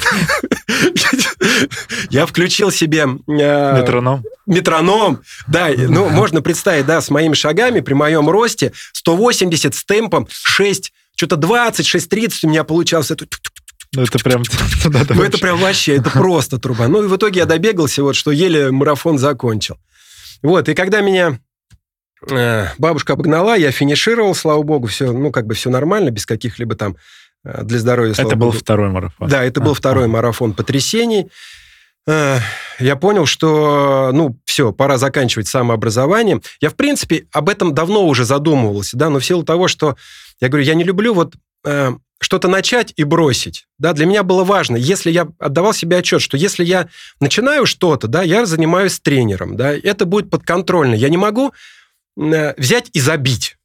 [2.09, 3.07] Я включил себе...
[3.27, 4.23] э, Метроном?
[4.45, 10.27] метроном, да, ну, можно представить, да, с моими шагами, при моем росте, 180 с темпом
[10.29, 13.11] 6, что-то 20, 6.30 у меня получалось.
[13.11, 13.25] Это,
[13.93, 14.43] Ну, это прям...
[15.09, 16.87] ну, это прям вообще, это просто труба.
[16.87, 19.77] Ну, и в итоге я добегался, вот, что еле марафон закончил.
[20.41, 21.39] Вот, и когда меня
[22.77, 26.95] бабушка обогнала, я финишировал, слава богу, все, ну, как бы все нормально, без каких-либо там
[27.45, 28.57] э, для здоровья, Это был богу.
[28.57, 29.27] второй марафон.
[29.27, 30.07] Да, это был А, второй а.
[30.07, 31.29] марафон потрясений.
[32.07, 32.39] Э,
[32.79, 36.41] Я понял, что, ну, все, пора заканчивать самообразование.
[36.59, 39.95] Я, в принципе, об этом давно уже задумывался, да, но в силу того, что,
[40.41, 44.43] я говорю, я не люблю вот э, что-то начать и бросить, да, для меня было
[44.43, 46.87] важно, если я отдавал себе отчет, что если я
[47.19, 50.95] начинаю что-то, да, я занимаюсь тренером, да, это будет подконтрольно.
[50.95, 51.51] Я не могу э,
[52.15, 53.57] взять и забить,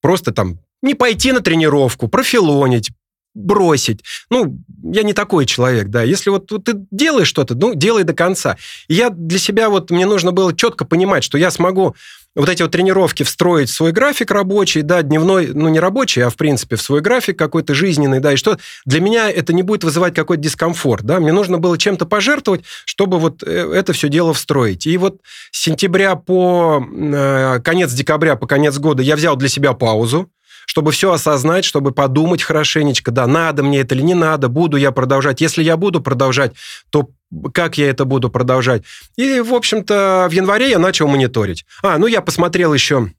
[0.00, 2.90] просто там не пойти на тренировку, профилонить,
[3.34, 4.00] бросить.
[4.30, 6.02] Ну, я не такой человек, да.
[6.02, 8.56] Если вот, вот ты делаешь что-то, ну, делай до конца.
[8.88, 11.94] И я для себя вот, мне нужно было четко понимать, что я смогу
[12.36, 16.30] вот эти вот тренировки встроить в свой график рабочий, да, дневной, ну, не рабочий, а,
[16.30, 19.82] в принципе, в свой график какой-то жизненный, да, и что для меня это не будет
[19.82, 24.32] вызывать какой-то дискомфорт, да, мне нужно было чем-то пожертвовать, чтобы вот э, это все дело
[24.32, 24.86] встроить.
[24.86, 25.18] И вот
[25.50, 30.30] с сентября по э, конец декабря, по конец года я взял для себя паузу,
[30.66, 34.92] чтобы все осознать, чтобы подумать хорошенечко, да, надо мне это или не надо, буду я
[34.92, 35.40] продолжать.
[35.40, 36.52] Если я буду продолжать,
[36.90, 37.10] то
[37.52, 38.82] как я это буду продолжать.
[39.16, 41.64] И, в общем-то, в январе я начал мониторить.
[41.82, 43.10] А, ну, я посмотрел еще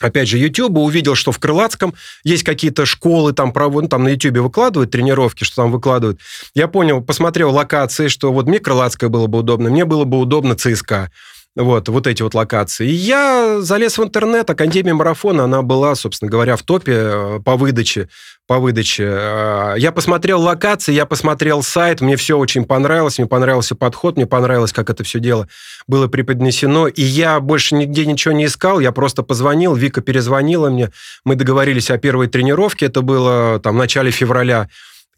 [0.00, 1.94] опять же, YouTube, увидел, что в Крылатском
[2.24, 6.20] есть какие-то школы, там, ну, там на YouTube выкладывают тренировки, что там выкладывают.
[6.54, 10.56] Я понял, посмотрел локации, что вот мне Крылатское было бы удобно, мне было бы удобно
[10.56, 11.10] ЦСКА.
[11.56, 12.88] Вот, вот эти вот локации.
[12.88, 17.56] И я залез в интернет, Академия марафона, она была, собственно говоря, в топе э, по
[17.56, 18.08] выдаче.
[18.48, 19.04] По выдаче.
[19.06, 24.26] Э, я посмотрел локации, я посмотрел сайт, мне все очень понравилось, мне понравился подход, мне
[24.26, 25.46] понравилось, как это все дело
[25.86, 26.88] было преподнесено.
[26.88, 30.90] И я больше нигде ничего не искал, я просто позвонил, Вика перезвонила мне,
[31.24, 34.68] мы договорились о первой тренировке, это было там в начале февраля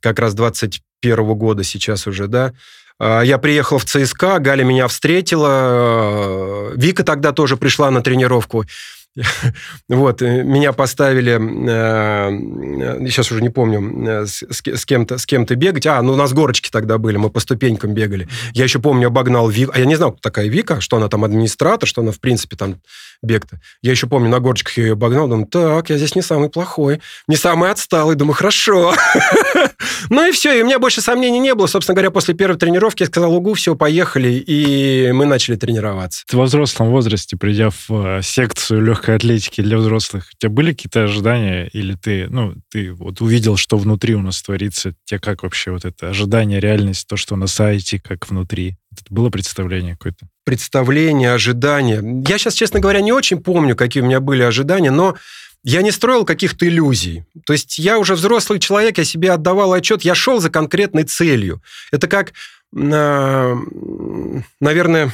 [0.01, 2.53] как раз 21 года сейчас уже, да,
[3.05, 8.65] я приехал в ЦСКА, Галя меня встретила, э, Вика тогда тоже пришла на тренировку.
[9.89, 15.87] Вот, э, меня поставили, э, сейчас уже не помню, с, с кем-то, с кем-то бегать.
[15.87, 18.29] А, ну у нас горочки тогда были, мы по ступенькам бегали.
[18.53, 19.73] Я еще помню, обогнал Вику.
[19.75, 22.57] А я не знал, кто такая Вика, что она там администратор, что она, в принципе,
[22.57, 22.81] там
[23.23, 23.61] бег-то.
[23.83, 27.37] Я еще помню, на горочках ее обогнал, думаю, так, я здесь не самый плохой, не
[27.37, 28.17] самый отсталый.
[28.17, 28.95] Думаю, хорошо.
[30.09, 31.67] Ну и все, и у меня больше сомнений не было.
[31.67, 36.25] Собственно говоря, после первой тренировки я сказал, угу, все, поехали, и мы начали тренироваться.
[36.33, 41.05] Во взрослом возрасте, придя в э, секцию легкой атлетики для взрослых, у тебя были какие-то
[41.05, 41.69] ожидания?
[41.73, 44.95] Или ты, ну, ты вот увидел, что внутри у нас творится?
[45.05, 48.77] Тебе как вообще вот это ожидание, реальность, то, что на сайте, как внутри?
[48.93, 50.27] Это было представление какое-то?
[50.45, 52.03] Представление, ожидания.
[52.27, 55.17] Я сейчас, честно говоря, не очень помню, какие у меня были ожидания, но
[55.63, 57.25] я не строил каких-то иллюзий.
[57.45, 61.61] То есть я уже взрослый человек, я себе отдавал отчет, я шел за конкретной целью.
[61.91, 62.33] Это как,
[62.75, 63.57] а,
[64.61, 65.13] наверное,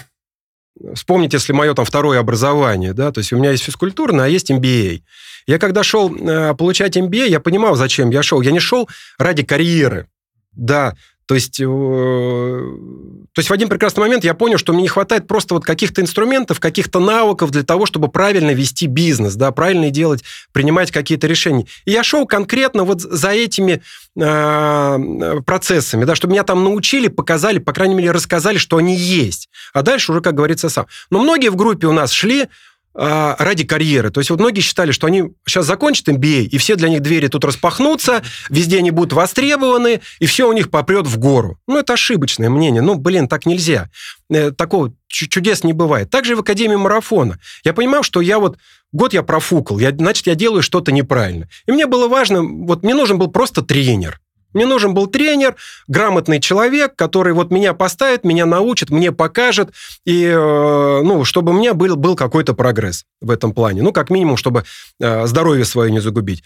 [0.94, 4.50] вспомните, если мое там второе образование, да, то есть у меня есть физкультурное, а есть
[4.50, 5.02] MBA.
[5.46, 8.40] Я когда шел а, получать MBA, я понимал, зачем я шел.
[8.40, 10.08] Я не шел ради карьеры.
[10.52, 10.94] Да,
[11.26, 15.26] то есть, э, то есть в один прекрасный момент я понял, что мне не хватает
[15.26, 20.24] просто вот каких-то инструментов, каких-то навыков для того, чтобы правильно вести бизнес, да, правильно делать,
[20.52, 21.66] принимать какие-то решения.
[21.84, 23.82] И я шел конкретно вот за этими
[24.20, 29.48] э, процессами, да, чтобы меня там научили, показали, по крайней мере, рассказали, что они есть.
[29.72, 30.86] А дальше уже, как говорится, сам.
[31.10, 32.48] Но многие в группе у нас шли
[32.94, 34.10] а, ради карьеры.
[34.10, 37.28] То есть вот многие считали, что они сейчас закончат MBA, и все для них двери
[37.28, 41.58] тут распахнутся, везде они будут востребованы, и все у них попрет в гору.
[41.66, 42.82] Ну, это ошибочное мнение.
[42.82, 43.88] Ну, блин, так нельзя.
[44.30, 46.10] Э, такого чудес не бывает.
[46.10, 47.38] Также в Академии марафона.
[47.64, 48.58] Я понимал, что я вот
[48.92, 51.48] год я профукал, я, значит, я делаю что-то неправильно.
[51.66, 54.20] И мне было важно, вот мне нужен был просто тренер.
[54.52, 55.56] Мне нужен был тренер,
[55.88, 59.70] грамотный человек, который вот меня поставит, меня научит, мне покажет,
[60.04, 63.82] и, э, ну, чтобы у меня был, был какой-то прогресс в этом плане.
[63.82, 64.64] Ну, как минимум, чтобы
[65.00, 66.42] э, здоровье свое не загубить.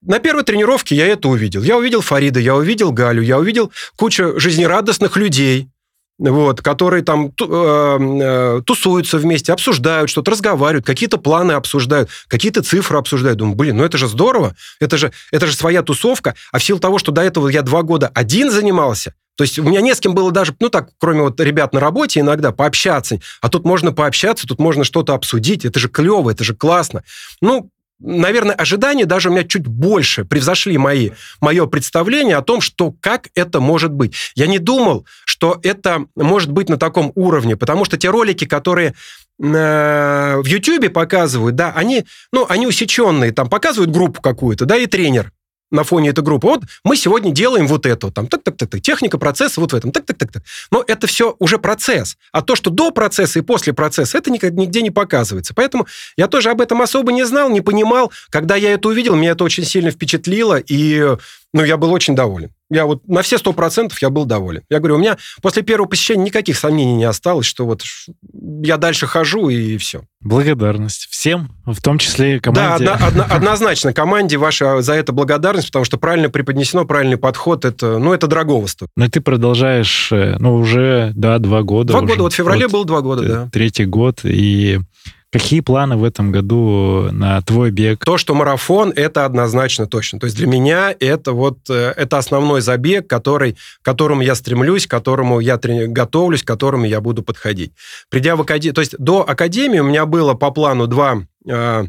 [0.00, 1.62] На первой тренировке я это увидел.
[1.62, 5.68] Я увидел Фарида, я увидел Галю, я увидел кучу жизнерадостных людей,
[6.18, 12.98] вот, которые там э, э, тусуются вместе, обсуждают что-то, разговаривают, какие-то планы обсуждают, какие-то цифры
[12.98, 13.38] обсуждают.
[13.38, 16.80] Думаю, блин, ну это же здорово, это же, это же своя тусовка, а в силу
[16.80, 20.00] того, что до этого я два года один занимался, то есть у меня не с
[20.00, 23.20] кем было даже, ну так, кроме вот ребят на работе иногда, пообщаться.
[23.40, 25.64] А тут можно пообщаться, тут можно что-то обсудить.
[25.64, 27.04] Это же клево, это же классно.
[27.40, 27.70] Ну,
[28.00, 33.28] наверное, ожидания даже у меня чуть больше превзошли мои, мое представление о том, что как
[33.34, 34.14] это может быть.
[34.34, 38.94] Я не думал, что это может быть на таком уровне, потому что те ролики, которые
[39.42, 44.86] э, в YouTube показывают, да, они, ну, они усеченные, там показывают группу какую-то, да, и
[44.86, 45.32] тренер
[45.70, 46.46] на фоне этой группы.
[46.46, 50.42] Вот мы сегодня делаем вот это, там, так-так-так, техника процесса вот в этом, так-так-так.
[50.70, 52.16] Но это все уже процесс.
[52.32, 55.54] А то, что до процесса и после процесса, это нигде не показывается.
[55.54, 58.12] Поэтому я тоже об этом особо не знал, не понимал.
[58.30, 61.16] Когда я это увидел, меня это очень сильно впечатлило, и
[61.52, 62.50] ну, я был очень доволен.
[62.70, 64.62] Я вот на все сто процентов я был доволен.
[64.68, 67.82] Я говорю, у меня после первого посещения никаких сомнений не осталось, что вот
[68.62, 70.02] я дальше хожу и все.
[70.20, 72.84] Благодарность всем, в том числе и команде.
[72.84, 77.64] Да, одно, одно, однозначно команде ваша за это благодарность, потому что правильно преподнесено, правильный подход,
[77.64, 78.90] это, ну, это дорогого стоит.
[78.96, 81.92] Но ты продолжаешь, э, ну, уже, да, два года.
[81.92, 83.48] Два года, вот в феврале вот, было два года, да.
[83.52, 84.80] Третий год, и
[85.30, 88.02] Какие планы в этом году на твой бег?
[88.02, 90.18] То, что марафон, это однозначно точно.
[90.18, 94.86] То есть для меня это вот э, это основной забег, который, к которому я стремлюсь,
[94.86, 97.72] к которому я готовлюсь, к которому я буду подходить.
[98.08, 101.84] Придя в академию, то есть до академии у меня было по плану два э,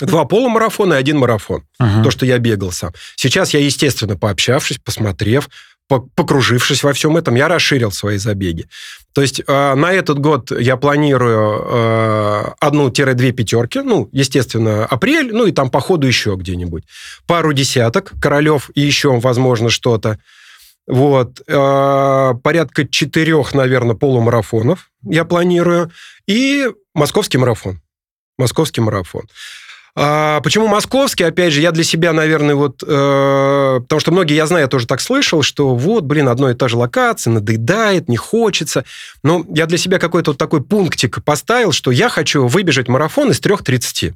[0.00, 1.64] два полумарафона и один марафон.
[1.82, 2.04] Uh-huh.
[2.04, 2.92] То, что я бегал сам.
[3.16, 5.48] Сейчас я, естественно, пообщавшись, посмотрев,
[5.88, 8.68] покружившись во всем этом, я расширил свои забеги.
[9.14, 15.46] То есть э, на этот год я планирую э, одну-две пятерки, ну, естественно, апрель, ну
[15.46, 16.84] и там по ходу еще где-нибудь.
[17.26, 20.18] Пару десяток, Королев и еще, возможно, что-то.
[20.86, 21.42] Вот.
[21.46, 25.90] Э, порядка четырех, наверное, полумарафонов я планирую.
[26.26, 27.80] И московский марафон.
[28.38, 29.26] Московский марафон.
[30.00, 31.24] А, почему московский?
[31.24, 32.84] Опять же, я для себя, наверное, вот...
[32.86, 36.54] Э, потому что многие, я знаю, я тоже так слышал, что вот, блин, одно и
[36.54, 38.84] та же локация, надоедает, не хочется.
[39.24, 43.40] Но я для себя какой-то вот такой пунктик поставил, что я хочу выбежать марафон из
[43.40, 44.14] 3.30.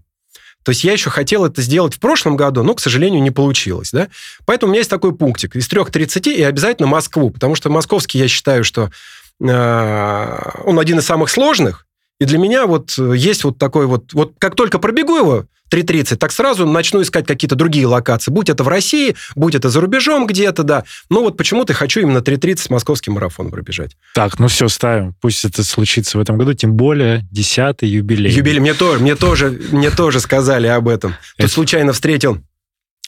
[0.62, 3.90] То есть я еще хотел это сделать в прошлом году, но, к сожалению, не получилось.
[3.90, 4.06] Да?
[4.46, 5.56] Поэтому у меня есть такой пунктик.
[5.56, 8.92] Из 3.30 и обязательно Москву, потому что московский, я считаю, что
[9.40, 11.86] э, он один из самых сложных,
[12.22, 14.12] и для меня вот есть вот такой вот...
[14.12, 18.30] Вот как только пробегу его, 3.30, так сразу начну искать какие-то другие локации.
[18.30, 20.84] Будь это в России, будь это за рубежом где-то, да.
[21.10, 23.96] Но вот почему-то хочу именно 3.30 с московским марафоном пробежать.
[24.14, 25.16] Так, ну все, ставим.
[25.20, 28.30] Пусть это случится в этом году, тем более 10-й юбилей.
[28.30, 28.60] Юбилей.
[28.60, 31.16] Мне тоже, мне тоже, мне тоже сказали об этом.
[31.38, 32.38] Тут случайно встретил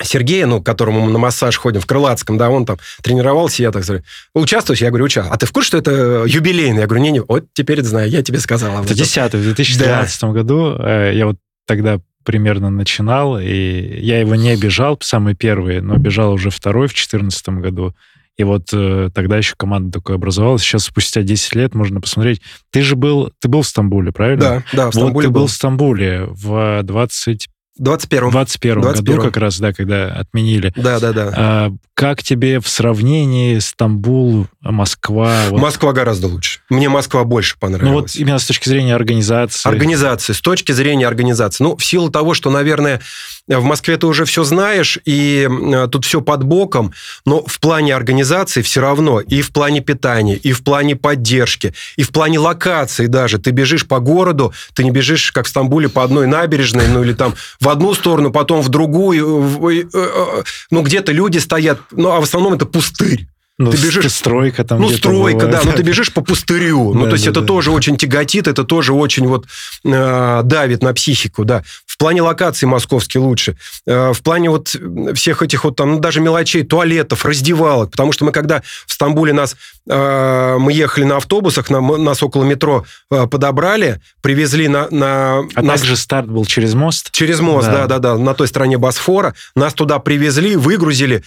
[0.02, 3.70] Сергея, ну, к которому мы на массаж ходим в Крылатском, да, он там тренировался, я
[3.70, 4.02] так говорю,
[4.34, 4.80] участвуешь?
[4.80, 5.34] Я говорю, участвую.
[5.34, 6.80] А ты в курсе, что это юбилейный?
[6.80, 8.82] Я говорю, не-не, вот теперь это знаю, я тебе сказал.
[8.82, 10.28] Это 10 в 2013 да.
[10.28, 10.76] году.
[10.80, 11.36] Э, я вот
[11.66, 16.90] тогда примерно начинал, и я его не бежал, самый первый, но бежал уже второй в
[16.90, 17.94] 2014 году.
[18.36, 20.62] И вот э, тогда еще команда такой образовалась.
[20.62, 22.42] Сейчас, спустя 10 лет, можно посмотреть.
[22.72, 24.64] Ты же был, ты был в Стамбуле, правильно?
[24.72, 25.40] Да, да, в Стамбуле вот ты был.
[25.42, 30.72] был в Стамбуле в 20 21 21 году как раз, да, когда отменили.
[30.76, 31.32] Да, да, да.
[31.36, 35.42] А, как тебе в сравнении Стамбул, Москва?
[35.50, 35.60] Вот...
[35.60, 36.60] Москва гораздо лучше.
[36.68, 37.92] Мне Москва больше понравилась.
[37.92, 39.68] Ну вот именно с точки зрения организации.
[39.68, 41.64] Организации, с точки зрения организации.
[41.64, 43.00] Ну, в силу того, что, наверное,
[43.48, 46.92] в Москве ты уже все знаешь, и э, тут все под боком,
[47.26, 52.02] но в плане организации все равно, и в плане питания, и в плане поддержки, и
[52.04, 53.38] в плане локации даже.
[53.38, 57.12] Ты бежишь по городу, ты не бежишь, как в Стамбуле, по одной набережной, ну или
[57.12, 57.34] там
[57.64, 59.70] в одну сторону, потом в другую.
[59.70, 63.26] Э, э, ну, где-то люди стоят, ну, а в основном это пустырь.
[63.56, 64.12] Ну, ты бежишь...
[64.12, 65.64] Стройка там Ну, стройка, бывает.
[65.64, 65.70] да.
[65.70, 66.92] Но ты бежишь по пустырю.
[66.92, 69.46] ну, то есть это тоже очень тяготит, это тоже очень вот
[69.84, 71.62] э, давит на психику, да.
[71.86, 73.56] В плане локации московский лучше.
[73.86, 74.74] Э, в плане вот
[75.14, 77.92] всех этих вот там, ну, даже мелочей, туалетов, раздевалок.
[77.92, 79.56] Потому что мы когда в Стамбуле нас...
[79.88, 84.88] Э, мы ехали на автобусах, на, нас около метро э, подобрали, привезли на...
[84.90, 85.80] на а нас...
[85.80, 87.12] также старт был через мост?
[87.12, 89.34] Через мост, да-да-да, на той стороне Босфора.
[89.54, 91.22] Нас туда привезли, выгрузили.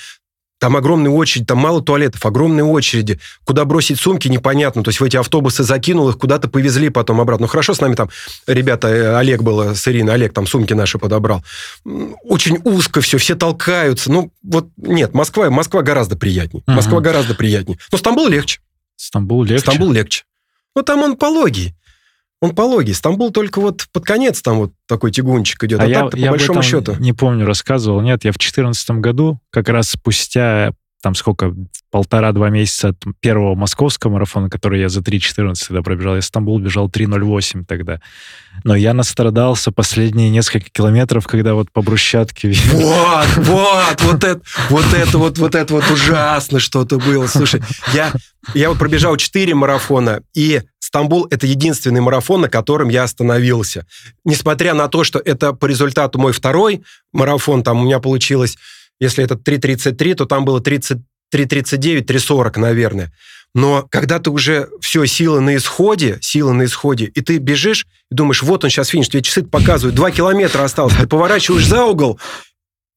[0.59, 3.19] Там огромные очереди, там мало туалетов, огромные очереди.
[3.43, 4.83] Куда бросить сумки, непонятно.
[4.83, 7.43] То есть в эти автобусы закинул их, куда-то повезли потом обратно.
[7.43, 8.09] Ну, хорошо, с нами там
[8.47, 11.43] ребята, э, Олег был с Ириной, Олег там сумки наши подобрал.
[12.23, 14.11] Очень узко все, все толкаются.
[14.11, 16.63] Ну, вот нет, Москва, Москва гораздо приятнее.
[16.65, 17.77] Москва гораздо приятнее.
[17.91, 18.59] Но Стамбул легче.
[18.95, 19.61] Стамбул легче?
[19.61, 20.23] Стамбул легче.
[20.75, 21.75] Ну, там он пологий
[22.41, 22.93] он пологий.
[22.93, 25.79] Стамбул только вот под конец там вот такой тягунчик идет.
[25.79, 26.95] А, а я, по я большому счету.
[26.99, 28.01] Не помню, рассказывал.
[28.01, 30.71] Нет, я в 2014 году, как раз спустя
[31.01, 31.53] там сколько,
[31.91, 36.15] полтора-два месяца от первого московского марафона, который я за 3.14 тогда пробежал.
[36.15, 38.01] Я Стамбул бежал 3.08 тогда.
[38.63, 42.53] Но я настрадался последние несколько километров, когда вот по брусчатке...
[42.73, 47.27] Вот, вот, вот это, вот это вот, вот это вот ужасно что-то было.
[47.27, 47.61] Слушай,
[47.93, 48.11] я,
[48.53, 53.85] я вот пробежал 4 марафона, и Стамбул– это единственный марафон, на котором я остановился.
[54.23, 56.81] Несмотря на то, что это по результату мой второй
[57.11, 58.57] марафон, там у меня получилось
[58.99, 60.97] если это 3.33, то там было 30,
[61.33, 63.11] 3.39, 3.40, наверное.
[63.53, 68.15] Но когда ты уже все, силы на исходе, силы на исходе, и ты бежишь, и
[68.15, 72.19] думаешь, вот он сейчас финиш, тебе часы показывают, 2 километра осталось, ты поворачиваешь за угол,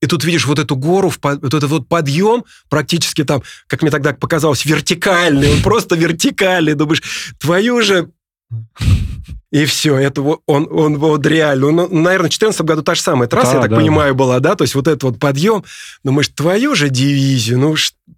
[0.00, 4.12] и тут видишь вот эту гору, вот этот вот подъем, практически там, как мне тогда
[4.12, 6.74] показалось, вертикальный, он просто вертикальный.
[6.74, 7.02] Думаешь,
[7.38, 8.10] твою же
[9.52, 13.02] и все, это он, он вот реально, он, ну, наверное, в 2014 году та же
[13.02, 14.18] самая трасса, да, я так да, понимаю, да.
[14.18, 15.64] была, да, то есть вот этот вот подъем,
[16.22, 17.76] же твою же дивизию, ну,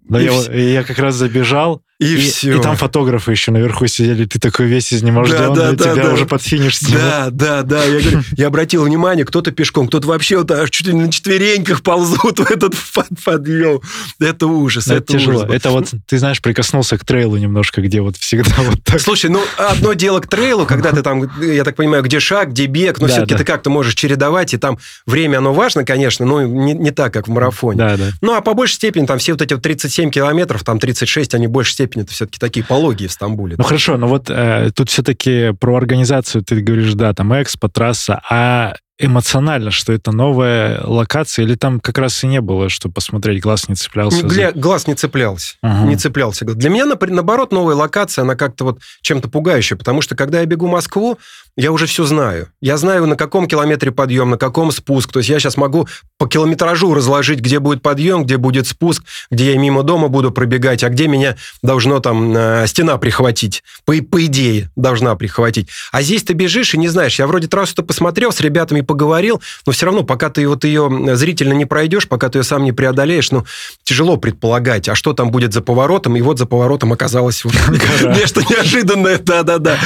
[0.09, 2.57] Да, И я, вс- я как раз забежал, И, и, все.
[2.57, 6.13] и там фотографы еще наверху сидели, ты такой весь изнеможденный, Да, да, да, тебя да.
[6.13, 6.97] уже под финиш стянут.
[7.01, 7.83] Да, да, да.
[7.85, 11.81] Я, говорю, я обратил внимание, кто-то пешком, кто-то вообще вот аж чуть ли на четвереньках
[11.83, 13.79] ползут в этот под- подъем.
[14.19, 15.43] Это ужас, это, это тяжело.
[15.43, 15.51] ужас.
[15.53, 18.99] Это вот, ты знаешь, прикоснулся к трейлу немножко, где вот всегда вот так.
[18.99, 22.65] Слушай, ну одно дело к трейлу, когда ты там, я так понимаю, где шаг, где
[22.65, 23.37] бег, но Да, все-таки да.
[23.39, 24.77] ты как-то можешь чередовать, и там
[25.07, 27.77] время, оно важно, конечно, но не, не так, как в марафоне.
[27.79, 28.09] Да, да.
[28.21, 31.47] Ну, а по большей степени, там все вот эти вот 37 километров, там 36, они
[31.47, 33.55] в большей степени это все-таки такие пологие в Стамбуле.
[33.57, 38.21] Ну хорошо, но вот э, тут все-таки про организацию ты говоришь, да, там экспо, трасса,
[38.29, 43.41] а эмоционально, что это новая локация, или там как раз и не было, что посмотреть,
[43.41, 44.19] глаз не цеплялся?
[44.19, 45.55] за- Гля- глаз не цеплялся.
[45.61, 45.87] Ага.
[45.87, 46.45] Не цеплялся.
[46.45, 50.67] Для меня, наоборот, новая локация, она как-то вот чем-то пугающая, потому что, когда я бегу
[50.67, 51.17] Москву,
[51.55, 52.47] я уже все знаю.
[52.61, 55.11] Я знаю, на каком километре подъем, на каком спуск.
[55.11, 55.87] То есть я сейчас могу
[56.17, 60.83] по километражу разложить, где будет подъем, где будет спуск, где я мимо дома буду пробегать,
[60.83, 63.63] а где меня должно там э, стена прихватить.
[63.85, 65.69] По, по идее, должна прихватить.
[65.91, 67.19] А здесь ты бежишь и не знаешь.
[67.19, 71.53] Я вроде трассу-то посмотрел, с ребятами поговорил, но все равно, пока ты вот ее зрительно
[71.53, 73.45] не пройдешь, пока ты ее сам не преодолеешь, ну,
[73.83, 77.53] тяжело предполагать, а что там будет за поворотом, и вот за поворотом оказалось вот
[78.15, 79.77] нечто неожиданное, да-да-да.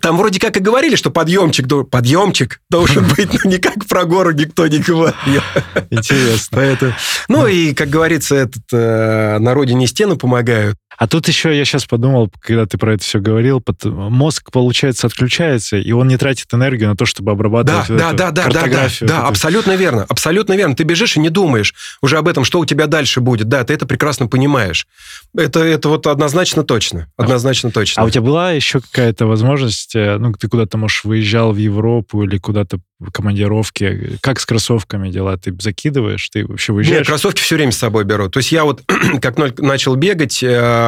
[0.00, 4.66] Там вроде как и говорили, что подъемчик, подъемчик должен быть, но никак про гору никто
[4.66, 5.42] не говорил.
[5.90, 6.48] Интересно.
[6.50, 6.92] Поэтому,
[7.28, 10.76] ну и, как говорится, этот, э, на родине стены помогают.
[10.98, 15.76] А тут еще я сейчас подумал, когда ты про это все говорил, мозг, получается, отключается,
[15.76, 18.48] и он не тратит энергию на то, чтобы Да, обрабатывать вот да, эту да, да,
[18.48, 20.74] да, да, да, абсолютно верно, абсолютно верно.
[20.74, 21.72] Ты бежишь и не думаешь
[22.02, 23.48] уже об этом, что у тебя дальше будет.
[23.48, 24.88] Да, ты это прекрасно понимаешь.
[25.36, 28.02] Это, это вот однозначно точно, однозначно точно.
[28.02, 32.24] А у тебя была еще какая-то возможность, э, ну, ты куда-то, может, выезжал в Европу
[32.24, 35.36] или куда-то в командировке, как с кроссовками дела?
[35.36, 37.06] Ты закидываешь, ты вообще Нет, выезжаешь?
[37.06, 38.28] кроссовки все время с собой беру.
[38.28, 38.82] То есть я вот,
[39.22, 40.87] как начал бегать, э,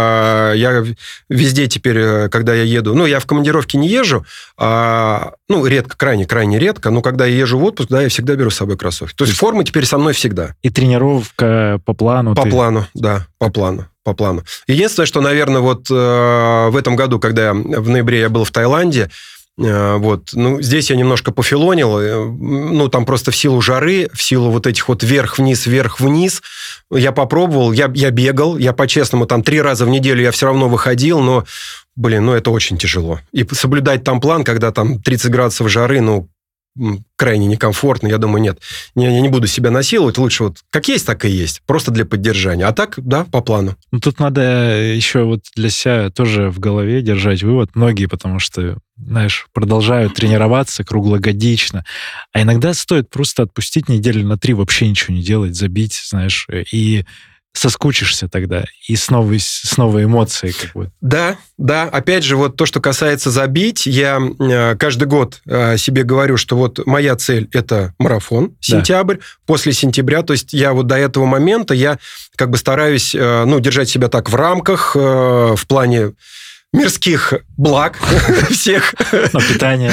[0.54, 0.84] я
[1.28, 4.24] везде теперь, э, когда я еду, ну, я в командировке не езжу,
[4.56, 8.50] а, ну, редко, крайне-крайне редко, но когда я езжу в отпуск, да, я всегда беру
[8.50, 9.14] с собой кроссовки.
[9.16, 10.54] То есть форма теперь со мной всегда.
[10.62, 12.34] И тренировка по плану.
[12.34, 14.42] По ты- плану, да, по плану, по плану.
[14.66, 18.50] Единственное, что, наверное, вот э, в этом году, когда я- в ноябре я был в
[18.50, 19.10] Таиланде,
[19.98, 24.50] вот, ну, здесь я немножко пофилонил, э, ну, там просто в силу жары, в силу
[24.50, 26.42] вот этих вот вверх-вниз, вверх-вниз,
[26.90, 30.68] я попробовал, я, я бегал, я по-честному, там три раза в неделю я все равно
[30.68, 31.44] выходил, но,
[31.94, 33.20] блин, ну, это очень тяжело.
[33.32, 36.28] И соблюдать там план, когда там 30 градусов жары, ну,
[37.16, 38.60] крайне некомфортно, я думаю, нет.
[38.94, 42.04] Не- Я не буду себя насиловать, лучше вот как есть, так и есть, просто для
[42.04, 42.64] поддержания.
[42.66, 43.76] А так, да, по плану.
[43.90, 47.70] Ну, тут надо еще вот для себя тоже в голове держать вывод.
[47.74, 51.84] Многие, потому что, знаешь, продолжают тренироваться круглогодично.
[52.32, 57.04] А иногда стоит просто отпустить неделю на три, вообще ничего не делать, забить, знаешь, и
[57.52, 60.90] соскучишься тогда, и снова, снова эмоции как бы.
[61.00, 61.84] Да, да.
[61.84, 66.56] Опять же, вот то, что касается забить, я э, каждый год э, себе говорю, что
[66.56, 69.16] вот моя цель– это марафон, сентябрь.
[69.46, 71.98] После сентября, то есть я вот до этого момента, я
[72.36, 76.12] как бы стараюсь, э, ну, держать себя так в рамках, э, в плане
[76.72, 77.98] мирских благ
[78.50, 78.94] всех.
[79.32, 79.92] Ну, питание,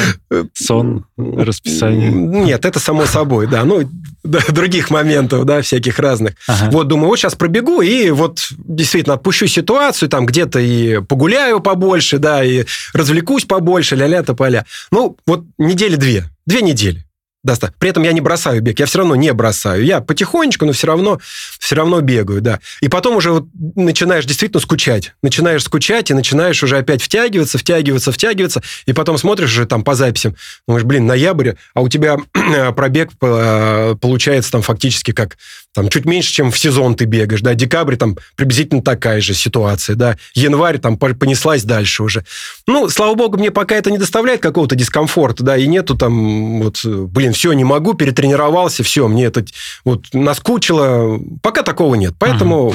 [0.53, 2.11] сон, расписание.
[2.11, 3.63] Нет, это само собой, да.
[3.63, 3.89] Ну,
[4.23, 6.33] других моментов, да, всяких разных.
[6.47, 6.69] Ага.
[6.71, 12.19] Вот, думаю, вот сейчас пробегу и вот действительно отпущу ситуацию, там где-то и погуляю побольше,
[12.19, 14.65] да, и развлекусь побольше, ля-ля, тополя.
[14.91, 17.06] Ну, вот недели две, две недели.
[17.43, 19.85] Доста- При этом я не бросаю бег, я все равно не бросаю.
[19.85, 21.19] Я потихонечку, но все равно,
[21.59, 22.59] все равно бегаю, да.
[22.81, 25.13] И потом уже вот начинаешь действительно скучать.
[25.21, 28.61] Начинаешь скучать и начинаешь уже опять втягиваться, втягиваться, втягиваться.
[28.85, 30.35] И потом смотришь уже там по записям,
[30.67, 32.17] думаешь, блин, ноябрь, а у тебя
[32.75, 35.37] пробег э, получается там фактически как
[35.73, 39.95] там чуть меньше, чем в сезон ты бегаешь, да, декабрь там приблизительно такая же ситуация,
[39.95, 42.25] да, январь там по- понеслась дальше уже.
[42.65, 46.81] Ну, слава богу, мне пока это не доставляет какого-то дискомфорта, да, и нету там вот,
[46.83, 46.89] э,
[47.27, 49.43] блин, все, не могу, перетренировался, все, мне это
[49.83, 52.73] вот наскучило, пока такого нет, поэтому,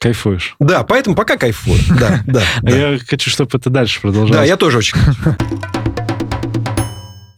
[0.00, 0.56] Кайфуешь.
[0.58, 4.40] да, поэтому пока кайфую, да, да, А я хочу, чтобы это дальше продолжалось.
[4.40, 4.96] Да, я тоже очень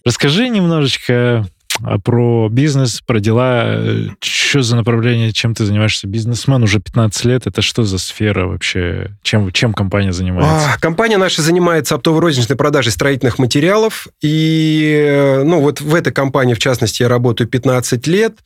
[0.04, 1.46] Расскажи немножечко
[1.82, 3.80] а, про бизнес, про дела.
[4.20, 6.06] Что за направление, чем ты занимаешься?
[6.06, 7.46] Бизнесмен уже 15 лет.
[7.46, 9.10] Это что за сфера вообще?
[9.22, 10.70] Чем, чем компания занимается?
[10.74, 14.06] А, Компания наша занимается оптово-розничной продажей строительных материалов.
[14.22, 18.38] И, э, ну, вот в этой компании, в частности, я работаю 15 лет,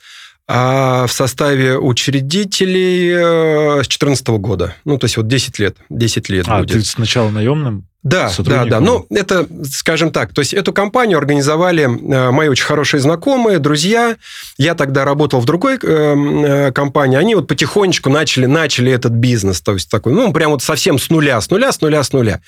[0.49, 4.75] а в составе учредителей э, с 2014 года.
[4.85, 5.77] Ну, то есть вот 10 лет.
[5.91, 6.73] 10 лет А, будет.
[6.73, 7.87] ты сначала наемным?
[8.03, 8.81] Да, да, да.
[8.81, 14.17] Ну, это, скажем так, то есть эту компанию организовали э, мои очень хорошие знакомые, друзья.
[14.57, 17.19] Я тогда работал в другой э, э, компании.
[17.19, 19.61] Они вот потихонечку начали, начали этот бизнес.
[19.61, 22.41] То есть такой, ну, прям вот совсем с нуля, с нуля, с нуля, с нуля.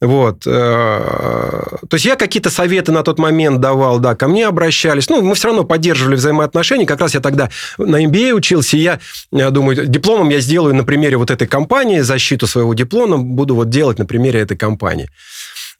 [0.00, 0.44] Вот.
[0.44, 5.08] То есть я какие-то советы на тот момент давал, да, ко мне обращались.
[5.08, 6.86] Ну, мы все равно поддерживали взаимоотношения.
[6.86, 9.00] Как раз я тогда на MBA учился, и я,
[9.32, 13.70] я думаю, дипломом я сделаю на примере вот этой компании, защиту своего диплома буду вот
[13.70, 15.08] делать на примере этой компании.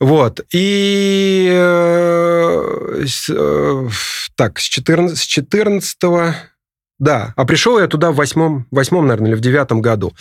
[0.00, 0.40] Вот.
[0.52, 3.88] И э, э,
[4.36, 5.96] так, с 14, с 14
[6.98, 10.14] да, а пришел я туда в восьмом, восьмом, наверное, или в девятом году.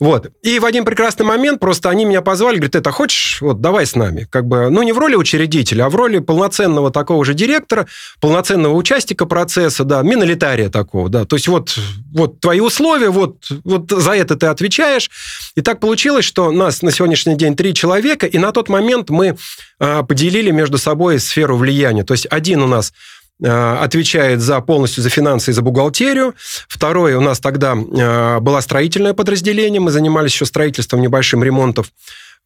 [0.00, 0.28] Вот.
[0.42, 3.94] И в один прекрасный момент просто они меня позвали, говорят, это хочешь, вот, давай с
[3.94, 4.26] нами.
[4.28, 7.86] Как бы, ну, не в роли учредителя, а в роли полноценного такого же директора,
[8.20, 11.26] полноценного участника процесса, да, минолитария такого, да.
[11.26, 11.78] То есть вот,
[12.12, 15.10] вот твои условия, вот, вот за это ты отвечаешь.
[15.54, 19.36] И так получилось, что нас на сегодняшний день три человека, и на тот момент мы
[19.78, 22.02] а, поделили между собой сферу влияния.
[22.02, 26.34] То есть один у нас Э, отвечает за полностью за финансы и за бухгалтерию.
[26.68, 31.92] Второе, у нас тогда э, было строительное подразделение, мы занимались еще строительством небольшим ремонтов.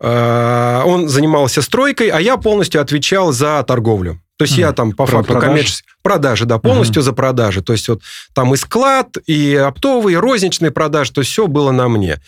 [0.01, 4.21] Э, он занимался стройкой, а я полностью отвечал за торговлю.
[4.37, 4.61] То есть mm.
[4.61, 5.87] я там по Про факту коммерческий...
[6.03, 7.05] Продажи, да, полностью mm-hmm.
[7.05, 7.63] за продажи.
[7.63, 8.01] То есть вот
[8.33, 12.19] там и склад, и оптовые, и розничные продажи, то есть все было на мне.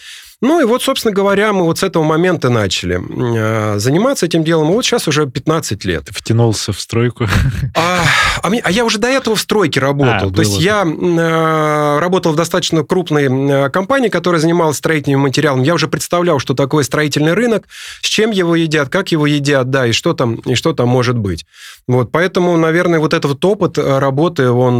[0.43, 4.71] Ну и вот, собственно говоря, мы вот с этого момента начали э, заниматься этим делом.
[4.71, 6.09] И вот сейчас уже 15 лет.
[6.11, 7.29] Втянулся в стройку?
[7.75, 8.03] А,
[8.43, 10.31] а, мне, а я уже до этого в стройке работал.
[10.31, 15.65] А, То есть я э, работал в достаточно крупной э, компании, которая занималась строительными материалами.
[15.65, 17.69] Я уже представлял, что такое строительный рынок,
[18.01, 21.17] с чем его едят, как его едят, да, и что там, и что там может
[21.17, 21.47] быть.
[21.87, 24.79] Вот, поэтому, наверное, вот этот вот опыт работы, он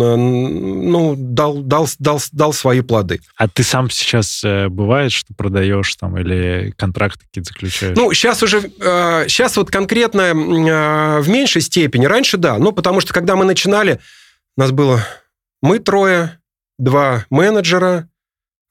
[0.91, 3.21] ну, дал, дал, дал, дал свои плоды.
[3.37, 5.52] А ты сам сейчас бывает, что продаешь
[5.97, 7.97] там или контракты какие-то заключаешь?
[7.97, 12.07] Ну, сейчас уже, э, сейчас вот конкретно э, в меньшей степени.
[12.07, 14.01] Раньше да, ну, потому что когда мы начинали,
[14.57, 15.05] у нас было
[15.63, 16.39] мы трое,
[16.79, 18.09] два менеджера,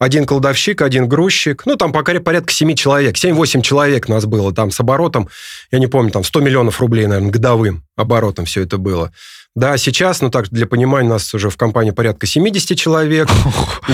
[0.01, 1.63] один кладовщик, один грузчик.
[1.67, 3.15] Ну, там пока порядка 7 человек.
[3.15, 5.29] 7-8 человек нас было там с оборотом.
[5.69, 9.13] Я не помню, там 100 миллионов рублей, наверное, годовым оборотом все это было.
[9.53, 13.27] Да, сейчас, ну так, для понимания, у нас уже в компании порядка 70 человек.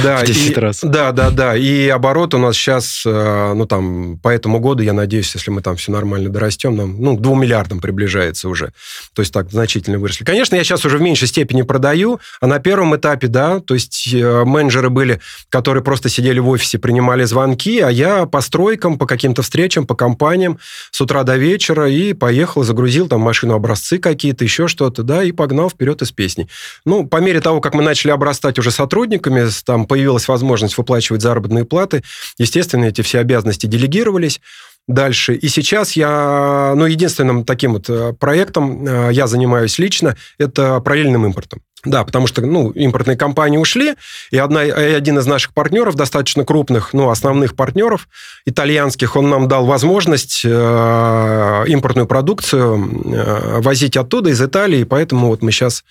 [0.03, 0.79] Да, в 10 и, раз.
[0.83, 1.55] Да, да, да.
[1.55, 5.61] И оборот у нас сейчас, э, ну там, по этому году, я надеюсь, если мы
[5.61, 8.71] там все нормально дорастем, нам, ну, к 2 миллиардам приближается уже.
[9.13, 10.25] То есть так, значительно выросли.
[10.25, 14.13] Конечно, я сейчас уже в меньшей степени продаю, а на первом этапе, да, то есть
[14.13, 19.07] э, менеджеры были, которые просто сидели в офисе, принимали звонки, а я по стройкам, по
[19.07, 20.59] каким-то встречам, по компаниям
[20.91, 25.31] с утра до вечера и поехал, загрузил там машину образцы какие-то, еще что-то, да, и
[25.31, 26.49] по погнал вперед из песни.
[26.85, 31.63] Ну, по мере того, как мы начали обрастать уже сотрудниками, там появилась возможность выплачивать заработные
[31.63, 32.03] платы,
[32.37, 34.41] естественно, эти все обязанности делегировались
[34.89, 35.35] дальше.
[35.35, 41.25] И сейчас я, ну, единственным таким вот э, проектом э, я занимаюсь лично, это параллельным
[41.25, 41.61] импортом.
[41.85, 43.93] Да, потому что, ну, импортные компании ушли,
[44.31, 48.07] и, одна, и один из наших партнеров, достаточно крупных, ну, основных партнеров,
[48.45, 55.43] итальянских, он нам дал возможность э, импортную продукцию э, возить оттуда, из Италии, поэтому вот
[55.43, 55.83] мы сейчас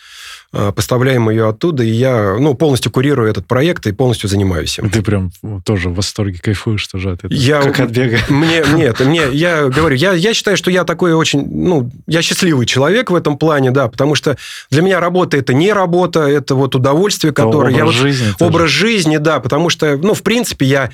[0.52, 4.90] э, поставляем ее оттуда, и я, ну, полностью курирую этот проект и полностью занимаюсь им.
[4.90, 5.30] Ты прям
[5.64, 8.18] тоже в восторге кайфуешь тоже от этого, я, как от бега.
[8.28, 12.66] Мне, нет, мне, я говорю, я, я считаю, что я такой очень, ну, я счастливый
[12.66, 14.36] человек в этом плане, да, потому что
[14.70, 17.68] для меня работа это не работа, это вот удовольствие, которое...
[17.68, 18.34] Образ я вот, жизни.
[18.40, 18.78] Образ тоже.
[18.78, 20.90] жизни, да, потому что, ну, в принципе, я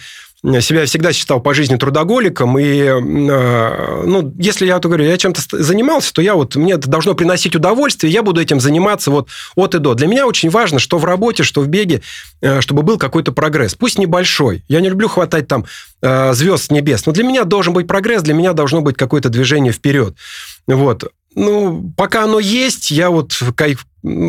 [0.61, 5.41] себя всегда считал по жизни трудоголиком, и, э, ну, если я, то говорю, я чем-то
[5.63, 9.77] занимался, то я вот, мне это должно приносить удовольствие, я буду этим заниматься вот от
[9.77, 9.95] и до.
[9.95, 12.03] Для меня очень важно, что в работе, что в беге,
[12.41, 14.65] э, чтобы был какой-то прогресс, пусть небольшой.
[14.69, 15.65] Я не люблю хватать там
[16.03, 19.29] э, звезд с небес, но для меня должен быть прогресс, для меня должно быть какое-то
[19.29, 20.17] движение вперед.
[20.67, 21.05] Вот.
[21.35, 23.87] Ну, пока оно есть, я вот кайф,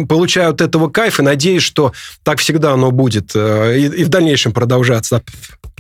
[0.08, 1.94] получаю от этого кайф и надеюсь, что
[2.24, 5.24] так всегда оно будет и, и в дальнейшем продолжаться.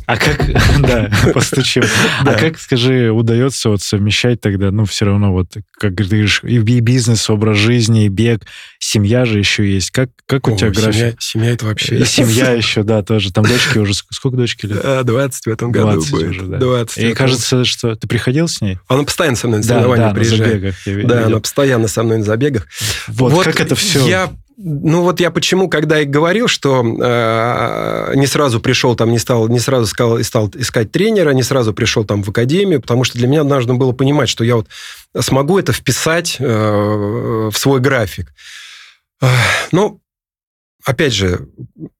[0.05, 0.45] А как,
[0.79, 1.83] да, постучим.
[2.25, 6.59] А как, скажи, удается вот совмещать тогда, ну, все равно вот, как ты говоришь, и
[6.59, 8.41] бизнес, образ жизни, и бег,
[8.79, 9.91] семья же еще есть.
[9.91, 11.21] Как, как у тебя график?
[11.21, 11.99] Семья, это вообще...
[11.99, 13.31] И семья еще, да, тоже.
[13.31, 13.93] Там дочки уже...
[13.93, 15.05] Сколько дочки лет?
[15.05, 16.29] 20 в этом году 20 будет.
[16.29, 16.57] Уже, да.
[16.57, 16.97] 20.
[16.97, 17.95] И кажется, что...
[17.95, 18.79] Ты приходил с ней?
[18.87, 20.41] Она постоянно со мной на соревнования да, приезжает.
[20.41, 22.67] На забегах, я да, она постоянно со мной на забегах.
[23.07, 24.07] Вот, вот как это все...
[24.07, 29.19] Я ну вот я почему, когда и говорил, что э, не сразу пришел там, не
[29.19, 33.17] стал, не сразу сказал, стал искать тренера, не сразу пришел там в академию, потому что
[33.17, 34.67] для меня нужно было понимать, что я вот
[35.19, 38.33] смогу это вписать э, в свой график.
[39.21, 39.27] Э,
[39.71, 40.01] ну,
[40.83, 41.47] опять же,